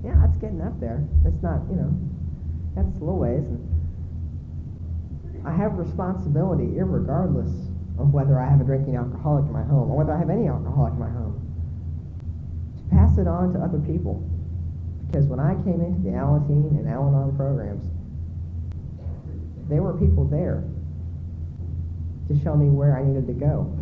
Yeah, 0.03 0.25
it's 0.25 0.37
getting 0.37 0.61
up 0.61 0.79
there. 0.79 1.05
It's 1.25 1.41
not, 1.41 1.61
you 1.69 1.77
know, 1.77 1.93
that's 2.75 2.97
a 2.97 2.99
little 2.99 3.19
ways. 3.19 3.45
And 3.45 3.61
I 5.45 5.53
have 5.53 5.77
responsibility, 5.77 6.67
regardless 6.79 7.49
of 7.97 8.13
whether 8.13 8.39
I 8.39 8.49
have 8.49 8.61
a 8.61 8.63
drinking 8.63 8.95
alcoholic 8.95 9.45
in 9.45 9.53
my 9.53 9.63
home 9.63 9.91
or 9.91 9.97
whether 9.97 10.13
I 10.13 10.19
have 10.19 10.29
any 10.29 10.47
alcoholic 10.47 10.93
in 10.93 10.99
my 10.99 11.09
home, 11.09 11.35
to 12.77 12.95
pass 12.95 13.17
it 13.17 13.27
on 13.27 13.53
to 13.53 13.59
other 13.59 13.79
people. 13.79 14.23
Because 15.07 15.25
when 15.25 15.39
I 15.39 15.55
came 15.63 15.81
into 15.81 16.01
the 16.01 16.15
Alateen 16.15 16.77
and 16.77 16.87
Al-Anon 16.87 17.35
programs, 17.35 17.85
there 19.67 19.81
were 19.81 19.97
people 19.97 20.25
there 20.25 20.63
to 22.27 22.39
show 22.43 22.55
me 22.55 22.69
where 22.69 22.97
I 22.97 23.03
needed 23.03 23.27
to 23.27 23.33
go. 23.33 23.75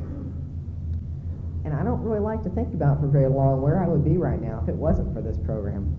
And 1.66 1.76
I 1.76 1.84
don't 1.84 2.02
really 2.02 2.22
like 2.22 2.44
to 2.44 2.50
think 2.50 2.74
about 2.74 3.02
for 3.02 3.08
very 3.08 3.28
long 3.28 3.62
where 3.62 3.84
I 3.84 3.88
would 3.88 4.06
be 4.06 4.18
right 4.18 4.42
now 4.42 4.62
if 4.64 4.70
it 4.70 4.76
wasn't 4.76 5.14
for 5.14 5.22
this 5.22 5.38
program. 5.38 5.96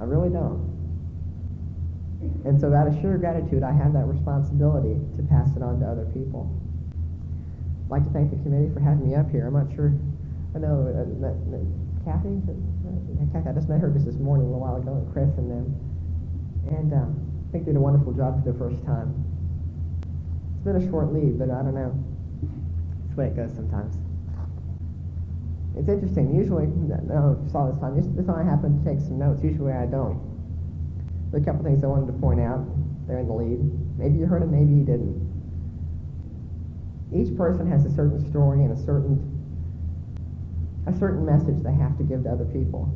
I 0.00 0.04
really 0.04 0.28
don't. 0.28 0.71
And 2.44 2.60
so 2.60 2.74
out 2.74 2.86
of 2.86 2.94
sheer 3.00 3.18
gratitude, 3.18 3.62
I 3.62 3.72
have 3.72 3.92
that 3.94 4.06
responsibility 4.06 4.98
to 5.16 5.22
pass 5.30 5.54
it 5.56 5.62
on 5.62 5.80
to 5.80 5.86
other 5.86 6.06
people. 6.14 6.50
I'd 7.86 7.90
like 7.90 8.04
to 8.04 8.10
thank 8.10 8.30
the 8.30 8.40
committee 8.42 8.72
for 8.72 8.80
having 8.80 9.08
me 9.08 9.14
up 9.14 9.30
here. 9.30 9.46
I'm 9.46 9.54
not 9.54 9.74
sure. 9.74 9.94
I 10.54 10.58
know 10.58 10.86
uh, 10.90 11.06
that, 11.22 11.34
that 11.50 11.64
Kathy, 12.04 12.42
uh, 12.42 13.26
Kathy, 13.32 13.48
I 13.48 13.52
just 13.52 13.68
met 13.68 13.80
her 13.80 13.90
just 13.90 14.06
this 14.06 14.18
morning 14.18 14.50
a 14.50 14.58
while 14.58 14.76
ago, 14.76 14.98
and 14.98 15.06
Chris 15.12 15.30
and 15.38 15.50
them, 15.50 15.70
and 16.66 16.92
uh, 16.92 17.06
I 17.06 17.46
think 17.52 17.64
they 17.64 17.72
did 17.72 17.78
a 17.78 17.80
wonderful 17.80 18.12
job 18.12 18.42
for 18.42 18.52
the 18.52 18.58
first 18.58 18.82
time. 18.84 19.14
It's 20.56 20.64
been 20.66 20.76
a 20.76 20.90
short 20.90 21.12
lead, 21.12 21.38
but 21.38 21.50
I 21.50 21.62
don't 21.62 21.74
know. 21.74 21.94
It's 23.06 23.14
the 23.14 23.20
way 23.22 23.26
it 23.28 23.36
goes 23.36 23.54
sometimes. 23.54 23.94
It's 25.78 25.88
interesting. 25.88 26.34
Usually, 26.34 26.66
no, 26.66 27.38
you 27.42 27.48
saw 27.50 27.70
this 27.70 27.78
time. 27.78 27.96
This 27.96 28.26
time 28.26 28.36
I 28.36 28.44
happen 28.44 28.76
to 28.76 28.84
take 28.84 29.00
some 29.00 29.18
notes. 29.18 29.42
Usually 29.42 29.72
I 29.72 29.86
don't. 29.86 30.31
A 31.34 31.40
couple 31.40 31.64
things 31.64 31.82
I 31.82 31.86
wanted 31.86 32.06
to 32.08 32.18
point 32.20 32.40
out. 32.40 32.66
They're 33.08 33.18
in 33.18 33.26
the 33.26 33.32
lead. 33.32 33.98
Maybe 33.98 34.18
you 34.18 34.26
heard 34.26 34.42
them, 34.42 34.52
maybe 34.52 34.72
you 34.72 34.84
didn't. 34.84 35.16
Each 37.14 37.36
person 37.36 37.70
has 37.70 37.84
a 37.84 37.90
certain 37.94 38.20
story 38.30 38.64
and 38.64 38.72
a 38.72 38.80
certain 38.84 39.28
a 40.86 40.92
certain 40.98 41.24
message 41.24 41.62
they 41.62 41.72
have 41.72 41.96
to 41.98 42.04
give 42.04 42.24
to 42.24 42.30
other 42.30 42.44
people. 42.46 42.90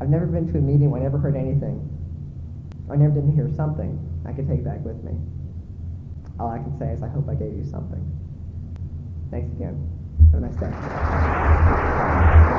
I've 0.00 0.08
never 0.08 0.26
been 0.26 0.50
to 0.52 0.58
a 0.58 0.60
meeting 0.60 0.90
where 0.90 1.00
I 1.00 1.04
never 1.04 1.18
heard 1.18 1.36
anything. 1.36 1.80
I 2.90 2.96
never 2.96 3.14
didn't 3.14 3.34
hear 3.34 3.48
something 3.56 3.96
I 4.26 4.32
could 4.32 4.48
take 4.48 4.64
back 4.64 4.84
with 4.84 5.02
me. 5.04 5.12
All 6.40 6.50
I 6.50 6.58
can 6.58 6.76
say 6.78 6.90
is 6.90 7.02
I 7.02 7.08
hope 7.08 7.28
I 7.28 7.34
gave 7.34 7.54
you 7.56 7.64
something. 7.64 8.02
Thanks 9.30 9.52
again. 9.54 9.88
Have 10.32 10.42
a 10.42 10.46
nice 10.46 10.56
day. 10.56 12.53